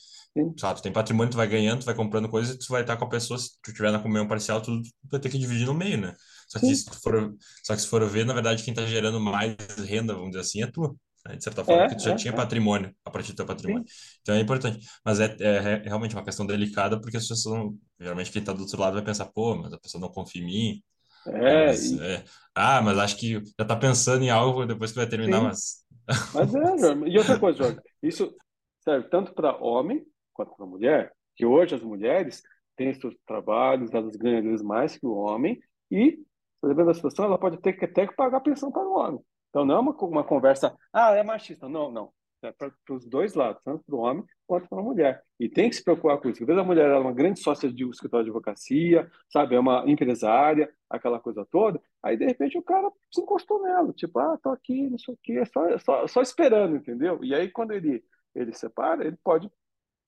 sabe, 0.58 0.80
tu 0.80 0.82
tem 0.82 0.92
patrimônio, 0.92 1.30
tu 1.30 1.38
vai 1.38 1.46
ganhando, 1.46 1.80
tu 1.80 1.86
vai 1.86 1.94
comprando 1.94 2.28
coisas, 2.28 2.58
tu 2.58 2.66
vai 2.68 2.82
estar 2.82 2.96
com 2.96 3.06
a 3.06 3.08
pessoa, 3.08 3.38
se 3.38 3.50
tu 3.62 3.72
tiver 3.72 3.90
na 3.90 3.98
comunhão 3.98 4.28
parcial, 4.28 4.60
tu 4.60 4.82
vai 5.10 5.18
ter 5.18 5.30
que 5.30 5.38
dividir 5.38 5.66
no 5.66 5.72
meio, 5.72 5.98
né? 5.98 6.14
Só 6.46 6.60
que, 6.60 6.74
se 6.74 6.84
for, 7.02 7.34
só 7.62 7.74
que 7.74 7.80
se 7.80 7.88
for 7.88 8.06
ver, 8.06 8.26
na 8.26 8.34
verdade, 8.34 8.62
quem 8.62 8.72
está 8.72 8.84
gerando 8.84 9.18
mais 9.18 9.56
renda, 9.86 10.12
vamos 10.12 10.30
dizer 10.30 10.40
assim, 10.40 10.62
é 10.62 10.66
tu. 10.66 10.94
Né? 11.26 11.36
De 11.36 11.44
certa 11.44 11.64
forma, 11.64 11.84
é, 11.84 11.88
porque 11.88 12.02
tu 12.02 12.04
já 12.04 12.12
é, 12.12 12.16
tinha 12.16 12.32
é. 12.32 12.36
patrimônio 12.36 12.94
a 13.04 13.10
partir 13.10 13.32
do 13.32 13.36
teu 13.36 13.46
patrimônio. 13.46 13.86
Sim. 13.88 14.18
Então 14.20 14.34
é 14.34 14.40
importante. 14.40 14.86
Mas 15.04 15.20
é, 15.20 15.34
é, 15.40 15.46
é, 15.46 15.82
realmente 15.84 16.14
uma 16.14 16.24
questão 16.24 16.44
delicada, 16.44 17.00
porque 17.00 17.16
as 17.16 17.26
pessoas, 17.26 17.72
geralmente, 17.98 18.30
quem 18.30 18.40
está 18.40 18.52
do 18.52 18.62
outro 18.62 18.78
lado 18.78 18.94
vai 18.94 19.04
pensar, 19.04 19.26
pô, 19.26 19.56
mas 19.56 19.72
a 19.72 19.78
pessoa 19.78 20.00
não 20.00 20.10
confia 20.10 20.42
em 20.42 20.44
mim. 20.44 20.82
É, 21.26 21.66
mas, 21.66 21.90
e... 21.90 22.02
é, 22.02 22.24
ah, 22.54 22.82
mas 22.82 22.98
acho 22.98 23.16
que 23.16 23.34
já 23.34 23.40
está 23.60 23.76
pensando 23.76 24.22
em 24.22 24.30
algo 24.30 24.66
depois 24.66 24.90
que 24.90 24.98
vai 24.98 25.08
terminar, 25.08 25.38
Sim. 25.38 25.44
mas. 25.44 25.82
Mas 26.34 26.52
é, 26.52 26.78
Jorge. 26.78 27.04
E 27.06 27.16
outra 27.16 27.38
coisa, 27.38 27.58
Jorge, 27.58 27.80
isso 28.02 28.34
serve 28.80 29.08
tanto 29.08 29.32
para 29.32 29.56
homem 29.56 30.04
quanto 30.32 30.54
para 30.56 30.66
mulher, 30.66 31.12
que 31.36 31.46
hoje 31.46 31.76
as 31.76 31.82
mulheres 31.82 32.42
têm 32.76 32.92
seus 32.94 33.14
trabalhos, 33.24 33.94
elas 33.94 34.16
ganham 34.16 34.38
às 34.38 34.44
vezes 34.44 34.62
mais 34.62 34.96
que 34.96 35.06
o 35.06 35.14
homem, 35.14 35.60
e 35.90 36.18
dependendo 36.62 36.88
da 36.88 36.94
situação, 36.94 37.24
ela 37.24 37.38
pode 37.38 37.60
ter 37.60 37.74
que 37.74 37.84
até 37.84 38.06
que 38.06 38.14
pagar 38.14 38.40
pensão 38.40 38.70
para 38.70 38.82
o 38.82 38.98
homem. 38.98 39.20
Então 39.50 39.64
não 39.64 39.76
é 39.76 39.78
uma, 39.78 39.92
uma 39.92 40.24
conversa, 40.24 40.74
ah, 40.92 41.12
é 41.12 41.22
machista. 41.22 41.68
Não, 41.68 41.90
não. 41.90 42.12
É 42.42 42.50
para 42.50 42.72
os 42.90 43.06
dois 43.06 43.34
lados, 43.34 43.62
tanto 43.64 43.84
para 43.84 43.94
o 43.94 44.00
homem 44.00 44.24
quanto 44.46 44.68
para 44.68 44.80
a 44.80 44.82
mulher. 44.82 45.22
E 45.38 45.48
tem 45.48 45.70
que 45.70 45.76
se 45.76 45.84
preocupar 45.84 46.18
com 46.18 46.28
isso. 46.28 46.42
Às 46.42 46.46
vezes 46.46 46.60
a 46.60 46.66
mulher 46.66 46.90
é 46.90 46.98
uma 46.98 47.12
grande 47.12 47.40
sócia 47.40 47.72
de 47.72 47.84
um 47.84 47.90
escritório 47.90 48.24
de 48.24 48.30
advocacia, 48.30 49.08
sabe, 49.30 49.54
é 49.54 49.60
uma 49.60 49.84
empresária, 49.86 50.72
aquela 50.90 51.20
coisa 51.20 51.46
toda. 51.50 51.80
Aí, 52.02 52.16
de 52.16 52.24
repente, 52.24 52.58
o 52.58 52.62
cara 52.62 52.90
se 53.12 53.20
encostou 53.20 53.62
nela, 53.62 53.92
tipo, 53.92 54.18
ah, 54.18 54.36
tô 54.42 54.50
aqui, 54.50 54.90
não 54.90 54.98
sei 54.98 55.14
o 55.14 55.18
quê, 55.22 55.44
só, 55.46 55.78
só, 55.78 56.06
só 56.08 56.20
esperando, 56.20 56.76
entendeu? 56.76 57.22
E 57.22 57.34
aí, 57.34 57.48
quando 57.48 57.72
ele, 57.72 58.04
ele 58.34 58.52
separa, 58.52 59.06
ele 59.06 59.16
pode 59.22 59.50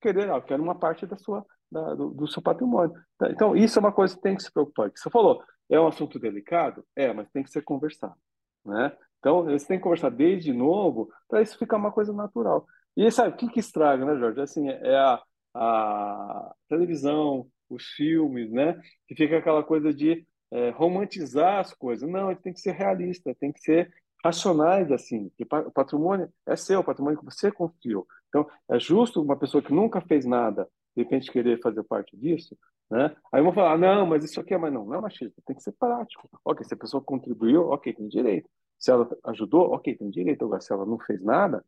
querer, 0.00 0.30
ah, 0.30 0.40
quero 0.40 0.62
uma 0.62 0.74
parte 0.74 1.06
da 1.06 1.16
sua, 1.16 1.46
da, 1.70 1.94
do, 1.94 2.10
do, 2.10 2.26
seu 2.26 2.42
patrimônio. 2.42 2.94
Então, 3.30 3.56
isso 3.56 3.78
é 3.78 3.80
uma 3.80 3.92
coisa 3.92 4.14
que 4.14 4.22
tem 4.22 4.36
que 4.36 4.42
se 4.42 4.52
preocupar. 4.52 4.90
Que 4.90 4.98
você 4.98 5.08
falou, 5.08 5.42
é 5.70 5.80
um 5.80 5.86
assunto 5.86 6.18
delicado? 6.18 6.84
É, 6.96 7.12
mas 7.12 7.30
tem 7.30 7.42
que 7.42 7.50
ser 7.50 7.62
conversado. 7.62 8.16
Né? 8.64 8.96
Então, 9.24 9.44
você 9.44 9.66
tem 9.66 9.78
que 9.78 9.82
conversar 9.82 10.10
desde 10.10 10.52
novo 10.52 11.10
para 11.26 11.40
isso 11.40 11.56
ficar 11.58 11.78
uma 11.78 11.90
coisa 11.90 12.12
natural. 12.12 12.66
E 12.94 13.10
sabe, 13.10 13.30
o 13.30 13.36
que, 13.38 13.48
que 13.48 13.58
estraga, 13.58 14.04
né, 14.04 14.18
Jorge? 14.18 14.38
Assim, 14.38 14.68
é 14.68 14.96
a, 14.96 15.22
a 15.54 16.54
televisão, 16.68 17.46
os 17.70 17.84
filmes, 17.86 18.52
né? 18.52 18.78
Que 19.08 19.16
fica 19.16 19.38
aquela 19.38 19.64
coisa 19.64 19.94
de 19.94 20.26
é, 20.50 20.68
romantizar 20.68 21.58
as 21.58 21.72
coisas. 21.72 22.06
Não, 22.06 22.30
ele 22.30 22.40
tem 22.40 22.52
que 22.52 22.60
ser 22.60 22.72
realista, 22.72 23.34
tem 23.40 23.50
que 23.50 23.60
ser 23.60 23.90
racionais, 24.22 24.92
assim. 24.92 25.30
Que 25.38 25.44
o 25.44 25.70
patrimônio 25.70 26.28
é 26.46 26.54
seu, 26.54 26.80
o 26.80 26.84
patrimônio 26.84 27.18
que 27.18 27.24
você 27.24 27.50
confiou. 27.50 28.06
Então, 28.28 28.46
é 28.68 28.78
justo 28.78 29.22
uma 29.22 29.38
pessoa 29.38 29.62
que 29.62 29.72
nunca 29.72 30.02
fez 30.02 30.26
nada, 30.26 30.68
de 30.94 31.02
repente, 31.02 31.32
querer 31.32 31.62
fazer 31.62 31.82
parte 31.84 32.14
disso, 32.14 32.54
né? 32.90 33.16
Aí 33.32 33.40
vão 33.42 33.54
falar, 33.54 33.78
não, 33.78 34.04
mas 34.04 34.22
isso 34.22 34.38
aqui 34.38 34.52
é, 34.52 34.58
mas 34.58 34.70
não, 34.70 34.84
não 34.84 34.96
é 34.96 35.00
machista, 35.00 35.40
tem 35.46 35.56
que 35.56 35.62
ser 35.62 35.72
prático. 35.72 36.28
Ok, 36.44 36.62
se 36.62 36.74
a 36.74 36.76
pessoa 36.76 37.02
contribuiu, 37.02 37.70
ok, 37.70 37.90
tem 37.94 38.06
direito. 38.06 38.50
Se 38.84 38.90
ela 38.90 39.08
ajudou, 39.24 39.72
ok, 39.72 39.96
tem 39.96 40.10
direito. 40.10 40.44
Agora, 40.44 40.60
se 40.60 40.70
ela 40.70 40.84
não 40.84 40.98
fez 40.98 41.22
nada, 41.22 41.64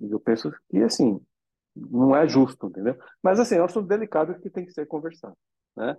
eu 0.00 0.18
penso 0.18 0.50
que, 0.68 0.78
assim, 0.82 1.20
não 1.76 2.16
é 2.16 2.26
justo, 2.26 2.66
entendeu? 2.66 2.98
Mas, 3.22 3.38
assim, 3.38 3.54
é 3.54 3.62
um 3.62 3.64
assunto 3.66 3.86
delicado 3.86 4.36
que 4.40 4.50
tem 4.50 4.66
que 4.66 4.72
ser 4.72 4.86
conversado, 4.86 5.36
né? 5.76 5.96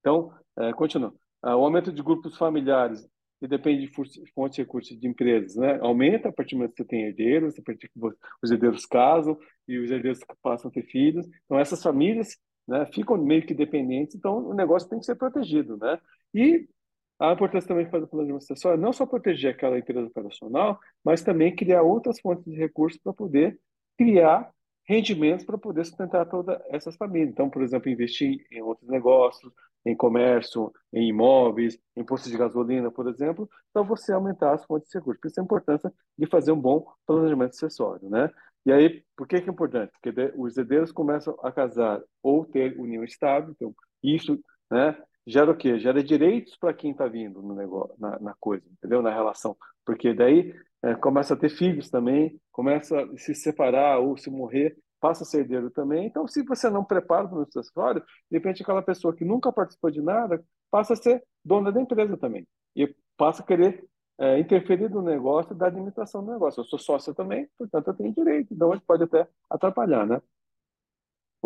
Então, 0.00 0.32
é, 0.58 0.72
continua. 0.72 1.12
Ah, 1.42 1.56
o 1.58 1.64
aumento 1.64 1.92
de 1.92 2.02
grupos 2.02 2.38
familiares, 2.38 3.06
que 3.38 3.46
depende 3.46 3.86
de 3.86 3.92
fontes 4.32 4.56
de 4.56 4.62
recursos 4.62 4.98
de 4.98 5.06
empresas, 5.06 5.56
né? 5.56 5.78
Aumenta 5.82 6.30
a 6.30 6.32
partir 6.32 6.54
do 6.54 6.60
momento 6.60 6.72
que 6.74 6.82
você 6.82 6.88
tem 6.88 7.04
herdeiros, 7.04 7.58
a 7.58 7.62
partir 7.62 7.90
que 7.90 8.00
os 8.42 8.50
herdeiros 8.50 8.86
casam 8.86 9.38
e 9.68 9.78
os 9.78 9.90
herdeiros 9.90 10.20
passam 10.42 10.70
a 10.70 10.72
ter 10.72 10.84
filhos. 10.84 11.26
Então, 11.44 11.58
essas 11.58 11.82
famílias 11.82 12.38
né, 12.66 12.86
ficam 12.94 13.18
meio 13.18 13.44
que 13.46 13.52
dependentes, 13.52 14.14
então 14.14 14.38
o 14.38 14.54
negócio 14.54 14.88
tem 14.88 14.98
que 14.98 15.04
ser 15.04 15.16
protegido, 15.16 15.76
né? 15.76 16.00
E 16.32 16.66
a 17.18 17.32
importância 17.32 17.68
também 17.68 17.84
de 17.84 17.90
fazer 17.90 18.04
o 18.04 18.08
planejamento 18.08 18.42
acessório 18.42 18.80
não 18.80 18.92
só 18.92 19.06
proteger 19.06 19.54
aquela 19.54 19.78
empresa 19.78 20.06
operacional, 20.06 20.78
mas 21.04 21.22
também 21.22 21.54
criar 21.54 21.82
outras 21.82 22.20
fontes 22.20 22.44
de 22.44 22.58
recursos 22.58 23.00
para 23.02 23.12
poder 23.12 23.58
criar 23.96 24.50
rendimentos 24.88 25.44
para 25.44 25.58
poder 25.58 25.84
sustentar 25.84 26.26
todas 26.26 26.58
essas 26.68 26.96
famílias. 26.96 27.30
Então, 27.30 27.50
por 27.50 27.62
exemplo, 27.62 27.90
investir 27.90 28.46
em 28.52 28.62
outros 28.62 28.88
negócios, 28.88 29.52
em 29.84 29.96
comércio, 29.96 30.72
em 30.92 31.08
imóveis, 31.08 31.78
em 31.96 32.04
postos 32.04 32.30
de 32.30 32.38
gasolina, 32.38 32.90
por 32.90 33.08
exemplo, 33.08 33.48
para 33.72 33.82
você 33.82 34.12
aumentar 34.12 34.54
as 34.54 34.64
fontes 34.64 34.88
de 34.90 34.98
recursos. 34.98 35.20
Por 35.20 35.28
isso 35.28 35.40
a 35.40 35.44
importância 35.44 35.92
de 36.18 36.26
fazer 36.26 36.52
um 36.52 36.60
bom 36.60 36.86
planejamento 37.06 37.50
acessório, 37.50 38.08
né? 38.08 38.30
E 38.64 38.72
aí, 38.72 39.04
por 39.16 39.28
que, 39.28 39.40
que 39.40 39.48
é 39.48 39.52
importante? 39.52 39.92
Porque 39.92 40.32
os 40.36 40.56
herdeiros 40.56 40.90
começam 40.90 41.36
a 41.42 41.52
casar 41.52 42.02
ou 42.20 42.44
ter 42.44 42.76
união 42.78 43.04
estável, 43.04 43.50
então 43.52 43.72
isso 44.02 44.40
né, 44.68 44.96
gera 45.26 45.50
o 45.50 45.56
quê? 45.56 45.78
Gera 45.78 46.02
direitos 46.02 46.56
para 46.56 46.72
quem 46.72 46.92
está 46.92 47.06
vindo 47.06 47.42
no 47.42 47.54
negócio, 47.54 47.94
na, 47.98 48.18
na, 48.20 48.34
coisa, 48.38 48.64
entendeu? 48.72 49.02
Na 49.02 49.12
relação. 49.12 49.56
Porque 49.84 50.14
daí 50.14 50.54
é, 50.82 50.94
começa 50.94 51.34
a 51.34 51.36
ter 51.36 51.48
filhos 51.48 51.90
também, 51.90 52.40
começa 52.52 53.00
a 53.00 53.18
se 53.18 53.34
separar 53.34 53.98
ou 53.98 54.16
se 54.16 54.30
morrer, 54.30 54.76
passa 55.00 55.24
a 55.24 55.26
ser 55.26 55.40
herdeiro 55.40 55.70
também. 55.70 56.06
Então, 56.06 56.26
se 56.26 56.42
você 56.42 56.70
não 56.70 56.84
prepara 56.84 57.28
para 57.28 57.38
o 57.38 57.42
acessório, 57.42 58.02
de 58.30 58.36
repente 58.38 58.62
aquela 58.62 58.82
pessoa 58.82 59.14
que 59.14 59.24
nunca 59.24 59.52
participou 59.52 59.90
de 59.90 60.00
nada 60.00 60.42
passa 60.70 60.94
a 60.94 60.96
ser 60.96 61.22
dona 61.44 61.72
da 61.72 61.80
empresa 61.80 62.16
também. 62.16 62.46
E 62.74 62.94
passa 63.16 63.42
a 63.42 63.46
querer 63.46 63.84
é, 64.18 64.38
interferir 64.38 64.90
no 64.90 65.02
negócio 65.02 65.54
da 65.54 65.66
administração 65.66 66.24
do 66.24 66.32
negócio. 66.32 66.60
Eu 66.60 66.64
sou 66.64 66.78
sócio 66.78 67.14
também, 67.14 67.48
portanto 67.58 67.88
eu 67.88 67.94
tenho 67.94 68.14
direito, 68.14 68.54
então 68.54 68.70
pode 68.86 69.04
até 69.04 69.28
atrapalhar, 69.50 70.06
né? 70.06 70.20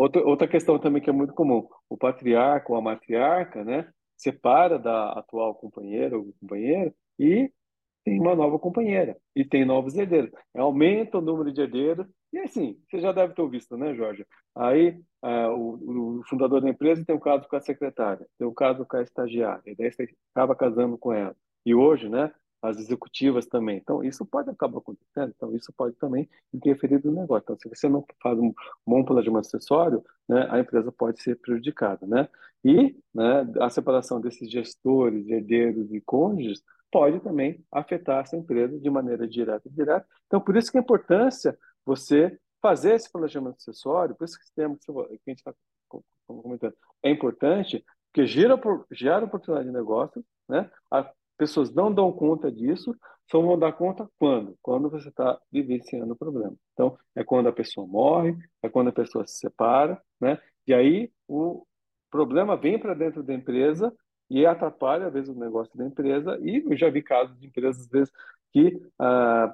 Outra, 0.01 0.25
outra 0.25 0.47
questão 0.47 0.79
também 0.79 0.99
que 0.99 1.11
é 1.11 1.13
muito 1.13 1.31
comum, 1.31 1.67
o 1.87 1.95
patriarca 1.95 2.71
ou 2.71 2.75
a 2.75 2.81
matriarca, 2.81 3.63
né, 3.63 3.87
separa 4.17 4.79
da 4.79 5.11
atual 5.11 5.53
companheira 5.53 6.17
ou 6.17 6.33
companheiro 6.41 6.91
e 7.19 7.51
tem 8.03 8.19
uma 8.19 8.33
nova 8.33 8.57
companheira 8.57 9.15
e 9.35 9.45
tem 9.45 9.63
novos 9.63 9.95
herdeiros. 9.95 10.31
Aumenta 10.55 11.19
o 11.19 11.21
número 11.21 11.53
de 11.53 11.61
herdeiros 11.61 12.07
e 12.33 12.39
assim, 12.39 12.79
você 12.89 12.99
já 12.99 13.11
deve 13.11 13.35
ter 13.35 13.47
visto, 13.47 13.77
né, 13.77 13.93
Jorge? 13.93 14.25
Aí 14.55 14.99
uh, 15.23 15.53
o, 15.55 16.21
o, 16.21 16.23
fundador 16.27 16.61
da 16.61 16.69
empresa 16.69 17.05
tem 17.05 17.15
um 17.15 17.19
caso 17.19 17.47
com 17.47 17.55
a 17.55 17.61
secretária, 17.61 18.25
tem 18.39 18.47
um 18.47 18.53
caso 18.55 18.83
com 18.87 18.97
a 18.97 19.03
estagiária, 19.03 19.61
e 19.67 19.75
daí 19.75 19.91
você 19.91 20.09
acaba 20.33 20.55
casando 20.55 20.97
com 20.97 21.13
ela. 21.13 21.35
E 21.63 21.75
hoje, 21.75 22.09
né, 22.09 22.33
as 22.61 22.77
executivas 22.77 23.45
também. 23.45 23.77
Então, 23.77 24.03
isso 24.03 24.25
pode 24.25 24.49
acabar 24.49 24.77
acontecendo, 24.77 25.33
então 25.35 25.55
isso 25.55 25.73
pode 25.73 25.95
também 25.95 26.29
interferir 26.53 27.03
no 27.03 27.11
negócio. 27.11 27.43
Então, 27.43 27.57
se 27.57 27.67
você 27.67 27.89
não 27.89 28.05
faz 28.21 28.37
um 28.37 28.53
bom 28.85 29.03
planejamento 29.03 29.47
acessório, 29.47 30.03
né, 30.29 30.47
a 30.49 30.59
empresa 30.59 30.91
pode 30.91 31.21
ser 31.21 31.39
prejudicada, 31.39 32.05
né? 32.05 32.29
E 32.63 32.95
né, 33.13 33.47
a 33.59 33.69
separação 33.69 34.21
desses 34.21 34.49
gestores, 34.51 35.27
herdeiros 35.27 35.91
e 35.91 35.99
cônjuges 36.01 36.63
pode 36.91 37.19
também 37.21 37.65
afetar 37.71 38.21
essa 38.21 38.37
empresa 38.37 38.77
de 38.79 38.89
maneira 38.89 39.27
direta 39.27 39.67
e 39.67 39.71
indireta. 39.71 40.05
Então, 40.27 40.39
por 40.39 40.55
isso 40.55 40.71
que 40.71 40.77
a 40.77 40.81
importância 40.81 41.57
você 41.85 42.37
fazer 42.61 42.93
esse 42.93 43.11
planejamento 43.11 43.55
acessório, 43.57 44.13
por 44.15 44.25
isso 44.25 44.37
que 44.37 44.43
esse 44.43 44.53
tema 44.53 44.77
que 44.77 44.91
a 44.91 45.29
gente 45.31 45.39
está 45.39 45.53
comentando 46.27 46.75
é 47.01 47.09
importante, 47.09 47.83
porque 48.11 48.27
gera, 48.27 48.59
gera 48.91 49.25
oportunidade 49.25 49.67
de 49.67 49.73
negócio, 49.73 50.23
né? 50.47 50.69
Pessoas 51.41 51.73
não 51.73 51.91
dão 51.91 52.11
conta 52.11 52.51
disso, 52.51 52.95
só 53.27 53.41
vão 53.41 53.57
dar 53.57 53.73
conta 53.73 54.07
quando? 54.19 54.55
Quando 54.61 54.91
você 54.91 55.09
está 55.09 55.41
vivenciando 55.51 56.13
o 56.13 56.15
problema. 56.15 56.53
Então, 56.73 56.95
é 57.15 57.23
quando 57.23 57.49
a 57.49 57.51
pessoa 57.51 57.87
morre, 57.87 58.37
é 58.61 58.69
quando 58.69 58.89
a 58.89 58.93
pessoa 58.93 59.25
se 59.25 59.39
separa, 59.39 59.99
né? 60.19 60.39
E 60.67 60.71
aí 60.71 61.11
o 61.27 61.65
problema 62.11 62.55
vem 62.55 62.77
para 62.77 62.93
dentro 62.93 63.23
da 63.23 63.33
empresa 63.33 63.91
e 64.29 64.45
atrapalha, 64.45 65.07
às 65.07 65.13
vezes, 65.13 65.35
o 65.35 65.39
negócio 65.39 65.75
da 65.75 65.83
empresa. 65.83 66.37
E 66.43 66.63
eu 66.63 66.77
já 66.77 66.91
vi 66.91 67.01
casos 67.01 67.35
de 67.39 67.47
empresas, 67.47 67.81
às 67.81 67.89
vezes, 67.89 68.13
que 68.53 68.79
ah, 68.99 69.51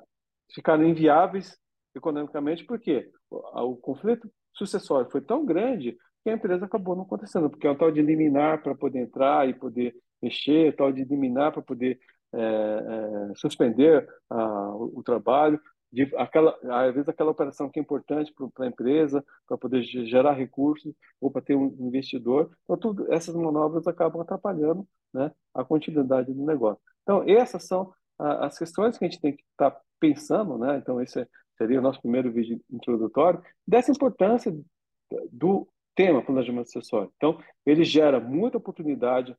ficaram 0.54 0.84
inviáveis 0.84 1.58
economicamente, 1.95 2.65
porque 2.65 3.10
o, 3.30 3.71
o 3.71 3.78
conflito 3.78 4.30
sucessório 4.52 5.10
foi 5.10 5.21
tão 5.21 5.45
grande 5.45 5.97
que 6.21 6.30
a 6.30 6.34
empresa 6.34 6.65
acabou 6.65 6.97
não 6.97 7.04
acontecendo, 7.04 7.50
porque 7.50 7.65
é 7.65 7.71
um 7.71 7.78
tal 7.78 7.93
de 7.93 8.02
liminar 8.02 8.62
para 8.62 8.76
poder 8.76 9.00
entrar 9.00 9.47
e 9.47 9.54
poder 9.54 9.95
mexer, 10.21 10.75
tal 10.75 10.91
de 10.91 11.03
liminar 11.03 11.51
para 11.51 11.62
poder 11.62 11.99
é, 12.34 12.39
é, 12.39 13.36
suspender 13.36 14.08
a, 14.30 14.69
o, 14.75 14.99
o, 14.99 15.03
trabalho, 15.03 15.60
de, 15.91 16.12
aquela, 16.17 16.58
às 16.63 16.93
vezes 16.93 17.08
aquela 17.08 17.32
operação 17.32 17.69
que 17.69 17.80
é 17.80 17.82
importante 17.82 18.34
para 18.53 18.65
a 18.65 18.67
empresa, 18.67 19.23
para 19.47 19.58
poder 19.58 19.82
gerar 19.84 20.34
recursos 20.34 20.93
ou 21.21 21.32
para 21.32 21.41
ter 21.41 21.56
um 21.56 21.75
investidor. 21.80 22.51
Então, 22.63 22.77
tudo, 22.77 23.12
essas 23.13 23.36
manobras 23.36 23.88
acabam 23.88 24.21
atrapalhando 24.21 24.86
né, 25.13 25.32
a 25.53 25.63
continuidade 25.63 26.34
do 26.34 26.45
negócio. 26.45 26.82
Então, 27.03 27.23
essas 27.25 27.63
são 27.63 27.93
a, 28.19 28.47
as 28.47 28.58
questões 28.58 28.97
que 28.97 29.06
a 29.06 29.08
gente 29.08 29.21
tem 29.21 29.36
que 29.36 29.43
estar 29.51 29.71
tá 29.71 29.82
pensando, 29.99 30.58
né? 30.58 30.77
então 30.77 31.01
esse 31.01 31.27
seria 31.58 31.80
o 31.80 31.82
nosso 31.82 32.01
primeiro 32.01 32.32
vídeo 32.32 32.62
introdutório, 32.69 33.41
dessa 33.67 33.91
importância 33.91 34.56
do 35.32 35.67
tema 35.95 36.21
planejamento 36.21 36.67
acessório. 36.67 37.12
Então, 37.17 37.39
ele 37.65 37.84
gera 37.84 38.19
muita 38.19 38.58
oportunidade 38.58 39.36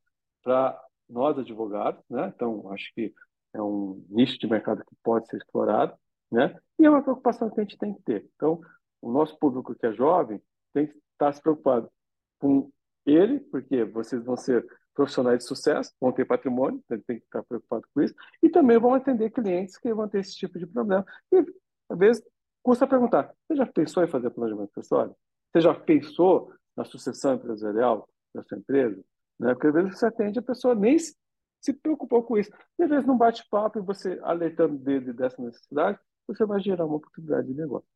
para 0.49 0.83
nós 1.11 1.39
advogados, 1.39 2.03
né? 2.09 2.33
Então, 2.35 2.73
acho 2.73 2.91
que 2.95 3.13
é 3.53 3.61
um 3.61 4.03
nicho 4.09 4.39
de 4.39 4.47
mercado 4.47 4.83
que 4.83 4.97
pode 5.03 5.29
ser 5.29 5.37
explorado, 5.37 5.95
né? 6.33 6.59
E 6.79 6.87
é 6.87 6.91
uma 6.91 7.03
preocupação 7.03 7.51
que 7.51 7.61
a 7.61 7.63
gente 7.63 7.77
tem 7.77 7.93
que 7.93 8.03
ter. 8.03 8.27
Então, 8.35 8.59
o 9.03 9.13
nosso 9.13 9.39
público 9.39 9.75
que 9.75 9.85
é 9.85 9.93
jovem 9.93 10.41
tem 10.73 10.87
que 10.87 10.97
estar 11.13 11.35
se 11.35 11.43
preocupado 11.43 11.91
com 12.39 12.71
ele, 13.05 13.41
porque 13.41 13.85
vocês 13.85 14.25
vão 14.25 14.39
ser 14.39 14.67
profissionais 14.95 15.41
de 15.41 15.45
sucesso, 15.45 15.93
vão 16.01 16.13
ter 16.13 16.25
patrimônio, 16.25 16.83
então 16.83 16.99
tem 17.07 17.19
que 17.19 17.27
estar 17.27 17.43
preocupado 17.43 17.87
com 17.95 18.01
isso, 18.01 18.15
e 18.43 18.49
também 18.49 18.79
vão 18.79 18.95
atender 18.95 19.29
clientes 19.29 19.77
que 19.77 19.93
vão 19.93 20.09
ter 20.09 20.21
esse 20.21 20.35
tipo 20.35 20.59
de 20.59 20.67
problema. 20.67 21.05
E, 21.31 21.45
às 21.91 21.99
vezes, 21.99 22.25
custa 22.63 22.87
perguntar, 22.87 23.35
você 23.47 23.55
já 23.55 23.67
pensou 23.67 24.03
em 24.03 24.09
fazer 24.09 24.31
planejamento 24.31 24.73
pessoal? 24.75 25.15
Você 25.53 25.61
já 25.61 25.75
pensou 25.75 26.51
na 26.75 26.87
sucessão 26.87 27.35
empresarial 27.35 28.09
da 28.35 28.43
sua 28.45 28.57
empresa? 28.57 29.05
Né? 29.38 29.55
Porque 29.55 29.68
às 29.68 29.74
vezes 29.74 29.98
você 29.98 30.07
atende 30.07 30.38
a 30.38 30.42
pessoa 30.42 30.74
nem 30.74 30.98
se, 30.98 31.16
se 31.61 31.72
preocupou 31.72 32.22
com 32.22 32.37
isso. 32.37 32.51
E 32.79 32.83
às 32.83 32.90
vezes 32.90 33.07
num 33.07 33.16
bate-papo 33.16 33.79
e 33.79 33.83
você 33.83 34.18
alertando 34.22 34.77
dele 34.79 35.12
dessa 35.12 35.40
necessidade, 35.40 35.98
você 36.27 36.44
vai 36.44 36.61
gerar 36.61 36.85
uma 36.85 36.96
oportunidade 36.96 37.48
de 37.48 37.55
negócio. 37.55 37.88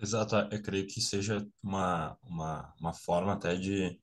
Exato, 0.00 0.34
eu 0.50 0.62
creio 0.62 0.86
que 0.86 1.00
seja 1.00 1.46
uma, 1.62 2.18
uma, 2.22 2.74
uma 2.80 2.92
forma 2.92 3.32
até 3.32 3.54
de, 3.54 3.98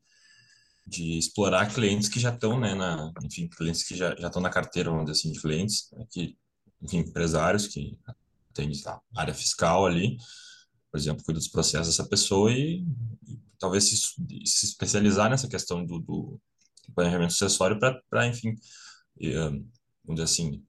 de 0.88 1.18
explorar 1.18 1.74
clientes 1.74 2.08
que 2.08 2.20
já 2.20 2.34
estão, 2.34 2.60
né, 2.60 2.74
na, 2.74 3.12
enfim, 3.24 3.48
clientes 3.48 3.84
que 3.84 3.96
já, 3.96 4.16
já 4.16 4.28
estão 4.28 4.42
na 4.42 4.50
carteira, 4.50 4.90
vamos 4.90 5.06
dizer 5.06 5.20
assim, 5.20 5.32
de 5.32 5.42
clientes, 5.42 5.90
né, 5.92 6.06
que, 6.10 6.38
enfim, 6.82 7.00
empresários 7.00 7.68
que 7.68 8.00
atendem 8.52 8.82
a 8.88 9.02
área 9.16 9.34
fiscal 9.34 9.86
ali, 9.86 10.18
por 10.90 10.98
exemplo, 10.98 11.24
cuida 11.24 11.40
dos 11.40 11.50
processos 11.50 11.96
dessa 11.96 12.08
pessoa 12.08 12.52
e 12.52 12.86
talvez 13.62 13.86
se, 13.86 13.96
se, 13.96 14.66
especializar 14.66 15.30
nessa 15.30 15.48
questão 15.48 15.86
do, 15.86 16.00
do 16.00 16.42
planejamento 16.94 17.32
sucessório 17.32 17.80
para, 17.80 18.28
enfim, 18.28 18.56
um, 19.22 19.70
vamos 20.04 20.22
dizer 20.22 20.24
assim, 20.24 20.66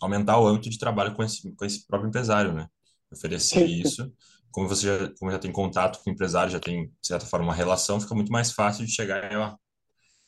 aumentar 0.00 0.38
o 0.38 0.46
âmbito 0.46 0.68
de 0.68 0.78
trabalho 0.78 1.14
com 1.14 1.22
esse, 1.22 1.50
com 1.52 1.64
esse 1.64 1.86
próprio 1.86 2.08
empresário, 2.08 2.52
né? 2.52 2.68
Oferecer 3.12 3.64
isso. 3.66 4.12
Como 4.50 4.68
você 4.68 4.86
já, 4.86 5.14
como 5.14 5.30
já 5.30 5.38
tem 5.38 5.52
contato 5.52 6.02
com 6.02 6.10
o 6.10 6.12
empresário, 6.12 6.52
já 6.52 6.60
tem, 6.60 6.88
de 6.88 7.06
certa 7.06 7.24
forma, 7.24 7.46
uma 7.46 7.54
relação, 7.54 8.00
fica 8.00 8.14
muito 8.14 8.32
mais 8.32 8.52
fácil 8.52 8.84
de 8.84 8.90
chegar 8.92 9.32
e, 9.32 9.36
ó, 9.36 9.56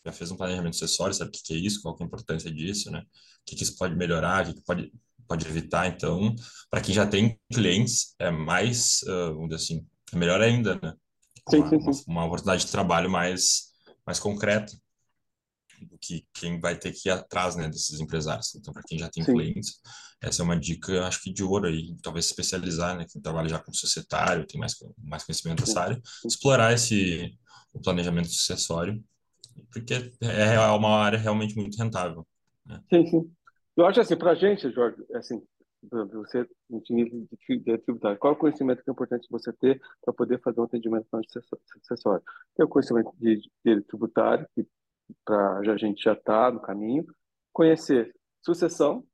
já 0.07 0.13
fez 0.13 0.31
um 0.31 0.37
planejamento 0.37 0.75
sucessório, 0.75 1.15
sabe 1.15 1.31
o 1.31 1.33
que, 1.33 1.43
que 1.43 1.55
é 1.55 1.57
isso, 1.57 1.83
qual 1.83 1.97
é 1.99 2.03
a 2.03 2.07
importância 2.07 2.51
disso, 2.53 2.91
né? 2.91 3.01
O 3.01 3.45
que, 3.45 3.57
que 3.57 3.65
isso 3.65 3.77
pode 3.77 3.97
melhorar, 3.97 4.45
o 4.45 4.47
que, 4.49 4.55
que 4.55 4.65
pode 4.65 4.93
pode 5.33 5.47
evitar. 5.47 5.87
Então, 5.87 6.35
para 6.71 6.81
quem 6.81 6.95
já 6.95 7.07
tem 7.07 7.39
clientes, 7.53 8.15
é 8.19 8.31
mais, 8.31 9.03
uh, 9.03 9.35
vamos 9.35 9.49
dizer 9.49 9.65
assim, 9.65 9.87
é 10.13 10.17
melhor 10.17 10.41
ainda, 10.41 10.79
né? 10.83 10.95
Uma, 11.49 11.69
sim, 11.69 11.81
sim, 11.81 11.93
sim. 11.93 12.05
Uma, 12.07 12.25
oportunidade 12.25 12.65
de 12.65 12.71
trabalho 12.73 13.11
mais, 13.11 13.73
mais 14.07 14.19
concreta 14.19 14.73
do 15.83 15.99
que 15.99 16.25
quem 16.33 16.61
vai 16.61 16.79
ter 16.79 16.93
que 16.93 17.09
ir 17.09 17.13
atrás, 17.13 17.57
né, 17.57 17.69
desses 17.69 17.99
empresários. 18.01 18.55
Então, 18.55 18.73
para 18.73 18.83
quem 18.83 18.99
já 18.99 19.11
tem 19.11 19.25
clientes, 19.25 19.81
essa 20.21 20.43
é 20.43 20.45
uma 20.45 20.59
dica, 20.59 21.05
acho 21.05 21.21
que 21.21 21.33
de 21.33 21.43
ouro 21.43 21.67
aí, 21.67 21.97
talvez 22.03 22.27
especializar, 22.27 22.97
né, 22.97 23.05
quem 23.11 23.21
trabalha 23.21 23.49
já 23.49 23.59
como 23.59 23.75
societário, 23.75 24.47
tem 24.47 24.61
mais, 24.61 24.75
mais 24.97 25.25
conhecimento 25.25 25.65
dessa 25.65 25.81
área, 25.81 26.01
explorar 26.25 26.73
esse 26.73 27.37
o 27.73 27.81
planejamento 27.81 28.29
sucessório, 28.29 29.03
porque 29.73 29.95
é, 30.21 30.55
é 30.55 30.61
uma 30.71 30.97
área 30.99 31.19
realmente 31.19 31.57
muito 31.57 31.77
rentável. 31.77 32.27
Né? 32.67 32.81
Sim, 32.93 33.07
sim. 33.07 33.33
Eu 33.77 33.87
acho 33.87 34.01
assim, 34.01 34.17
para 34.17 34.33
a 34.33 34.35
gente, 34.35 34.71
Jorge, 34.71 35.03
assim, 35.15 35.43
você, 35.91 36.49
nível 36.91 37.27
de 37.31 37.79
tributário, 37.79 38.19
qual 38.19 38.33
é 38.33 38.37
o 38.37 38.39
conhecimento 38.39 38.83
que 38.83 38.91
é 38.91 38.93
importante 38.93 39.27
você 39.31 39.53
ter 39.53 39.81
para 40.05 40.15
poder 40.15 40.41
fazer 40.41 40.61
um 40.61 40.65
atendimento 40.65 41.07
sucessório? 41.81 42.25
Tem 42.55 42.65
o 42.65 42.69
conhecimento 42.69 43.11
de 43.19 43.41
direito 43.65 43.89
tributário, 43.89 44.47
que 44.55 44.67
pra, 45.25 45.59
a 45.59 45.77
gente 45.77 46.03
já 46.03 46.13
está 46.13 46.51
no 46.51 46.61
caminho. 46.61 47.05
Conhecer 47.53 48.15
sucessão 48.41 49.05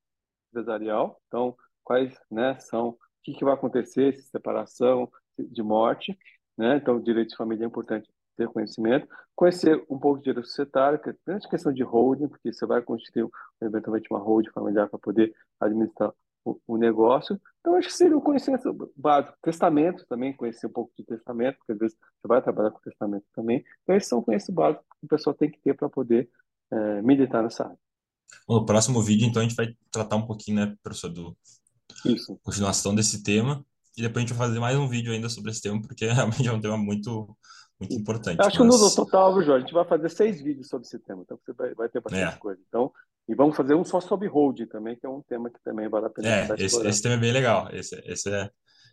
empresarial, 0.50 1.20
então, 1.26 1.56
quais 1.82 2.18
né, 2.30 2.58
são, 2.60 2.90
o 2.90 2.98
que, 3.22 3.32
que 3.32 3.44
vai 3.44 3.54
acontecer, 3.54 4.14
se 4.14 4.28
separação, 4.28 5.10
de 5.38 5.62
morte, 5.62 6.18
né? 6.56 6.76
Então, 6.76 7.00
direito 7.00 7.30
de 7.30 7.36
família 7.36 7.64
é 7.64 7.66
importante 7.66 8.10
ter 8.36 8.48
conhecimento, 8.48 9.08
conhecer 9.34 9.84
um 9.88 9.98
pouco 9.98 10.18
de 10.18 10.24
direito 10.24 10.46
societário, 10.46 10.98
que 10.98 11.10
é 11.10 11.14
grande 11.26 11.48
questão 11.48 11.72
de 11.72 11.82
holding, 11.82 12.28
porque 12.28 12.52
você 12.52 12.66
vai 12.66 12.82
constituir 12.82 13.28
eventualmente 13.60 14.08
uma 14.10 14.20
holding 14.20 14.50
familiar 14.50 14.88
para 14.88 14.98
poder 14.98 15.34
administrar 15.60 16.12
o, 16.50 16.60
o, 16.66 16.76
negócio. 16.76 17.40
Então, 17.60 17.76
acho 17.76 17.88
que 17.88 17.94
seria 17.94 18.16
o 18.16 18.22
conhecimento 18.22 18.92
básico. 18.96 19.36
Testamento 19.42 20.04
também, 20.08 20.36
conhecer 20.36 20.66
um 20.66 20.72
pouco 20.72 20.92
de 20.96 21.04
testamento, 21.04 21.56
porque 21.58 21.72
às 21.72 21.78
vezes 21.78 21.96
você 21.96 22.28
vai 22.28 22.42
trabalhar 22.42 22.70
com 22.70 22.80
testamento 22.80 23.24
também. 23.34 23.64
Então, 23.82 23.96
esses 23.96 24.08
são 24.08 24.22
conhecimentos 24.22 24.54
básicos 24.54 24.86
que 25.00 25.06
o 25.06 25.08
pessoal 25.08 25.34
tem 25.34 25.50
que 25.50 25.60
ter 25.60 25.74
para 25.74 25.88
poder 25.88 26.28
é, 26.70 27.02
militar 27.02 27.42
nessa 27.42 27.64
área. 27.64 27.78
No 28.48 28.64
próximo 28.64 29.02
vídeo, 29.02 29.26
então, 29.26 29.40
a 29.40 29.44
gente 29.44 29.56
vai 29.56 29.74
tratar 29.90 30.16
um 30.16 30.26
pouquinho, 30.26 30.58
né, 30.58 30.76
professor, 30.82 31.08
do 31.08 31.36
Isso. 32.04 32.38
continuação 32.42 32.94
desse 32.94 33.22
tema. 33.22 33.64
E 33.96 34.02
depois 34.02 34.24
a 34.24 34.26
gente 34.26 34.36
vai 34.36 34.46
fazer 34.46 34.60
mais 34.60 34.76
um 34.76 34.86
vídeo 34.86 35.12
ainda 35.12 35.28
sobre 35.28 35.50
esse 35.50 35.60
tema, 35.60 35.80
porque 35.82 36.06
realmente 36.12 36.48
é 36.48 36.52
um 36.52 36.60
tema 36.60 36.76
muito 36.76 37.36
muito 37.80 37.94
importante. 37.94 38.40
Acho 38.40 38.64
mas... 38.64 38.76
que 38.76 38.82
no 38.82 38.94
total, 38.94 39.34
Jorge, 39.34 39.52
a 39.52 39.60
gente 39.60 39.72
vai 39.72 39.84
fazer 39.84 40.08
seis 40.08 40.40
vídeos 40.40 40.68
sobre 40.68 40.86
esse 40.86 40.98
tema, 40.98 41.22
então 41.22 41.38
você 41.38 41.52
vai, 41.52 41.74
vai 41.74 41.88
ter 41.88 42.00
bastante 42.00 42.34
é. 42.34 42.38
coisa. 42.38 42.60
Então, 42.68 42.92
e 43.28 43.34
vamos 43.34 43.56
fazer 43.56 43.74
um 43.74 43.84
só 43.84 44.00
sobre 44.00 44.26
holding 44.28 44.66
também, 44.66 44.96
que 44.96 45.04
é 45.04 45.08
um 45.08 45.22
tema 45.22 45.50
que 45.50 45.60
também 45.62 45.88
vale 45.88 46.06
a 46.06 46.10
pena. 46.10 46.28
É, 46.28 46.48
esse, 46.58 46.86
esse, 46.86 47.02
tema 47.02 47.14
é 47.14 47.18
bem 47.18 47.32
legal. 47.32 47.68
Esse, 47.72 48.00
esse 48.06 48.30
é, 48.32 48.50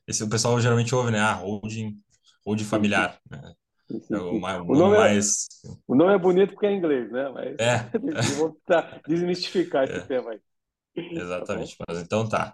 esse 0.08 0.24
o 0.24 0.30
pessoal 0.30 0.60
geralmente 0.60 0.94
ouve, 0.94 1.12
né? 1.12 1.20
Ah, 1.20 1.34
holding, 1.34 1.98
holding 2.46 2.66
familiar. 2.66 3.20
Né? 3.30 3.54
Sim, 3.90 4.02
sim. 4.02 4.14
É 4.14 4.18
o, 4.18 4.36
o, 4.36 4.76
nome 4.76 4.98
mais... 4.98 5.48
é, 5.64 5.70
o 5.88 5.96
nome 5.96 6.14
é 6.14 6.18
bonito 6.18 6.54
porque 6.54 6.66
é 6.66 6.72
em 6.72 6.78
inglês, 6.78 7.12
né? 7.12 7.30
Mas 7.30 7.56
é. 7.60 7.90
vamos 8.38 8.58
tentar 8.66 9.02
desmistificar 9.08 9.86
esse 9.86 9.94
é. 9.94 10.02
tema 10.02 10.32
aí. 10.32 10.42
Exatamente. 10.96 11.78
Tá 11.78 11.86
Mas 11.88 12.00
então 12.00 12.28
tá. 12.28 12.54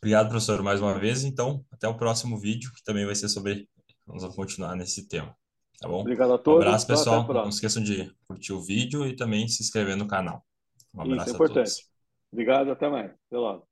Obrigado, 0.00 0.28
professor, 0.28 0.62
mais 0.62 0.80
uma 0.80 0.98
vez. 0.98 1.22
Então, 1.22 1.64
até 1.70 1.86
o 1.86 1.96
próximo 1.96 2.36
vídeo, 2.38 2.72
que 2.74 2.82
também 2.82 3.06
vai 3.06 3.14
ser 3.14 3.28
sobre 3.28 3.68
Vamos 4.06 4.24
continuar 4.34 4.76
nesse 4.76 5.08
tema. 5.08 5.34
Tá 5.80 5.88
bom? 5.88 6.00
Obrigado 6.00 6.34
a 6.34 6.38
todos. 6.38 6.64
Um 6.64 6.68
abraço, 6.68 6.86
pessoal. 6.86 7.26
Não 7.26 7.48
esqueçam 7.48 7.82
de 7.82 8.12
curtir 8.26 8.52
o 8.52 8.60
vídeo 8.60 9.06
e 9.06 9.16
também 9.16 9.48
se 9.48 9.62
inscrever 9.62 9.96
no 9.96 10.06
canal. 10.06 10.44
Um 10.94 11.02
abraço 11.02 11.22
Isso 11.22 11.30
é 11.30 11.34
importante. 11.34 11.86
Obrigado, 12.32 12.70
até 12.70 12.88
mais. 12.88 13.10
Até 13.10 13.36
logo. 13.36 13.66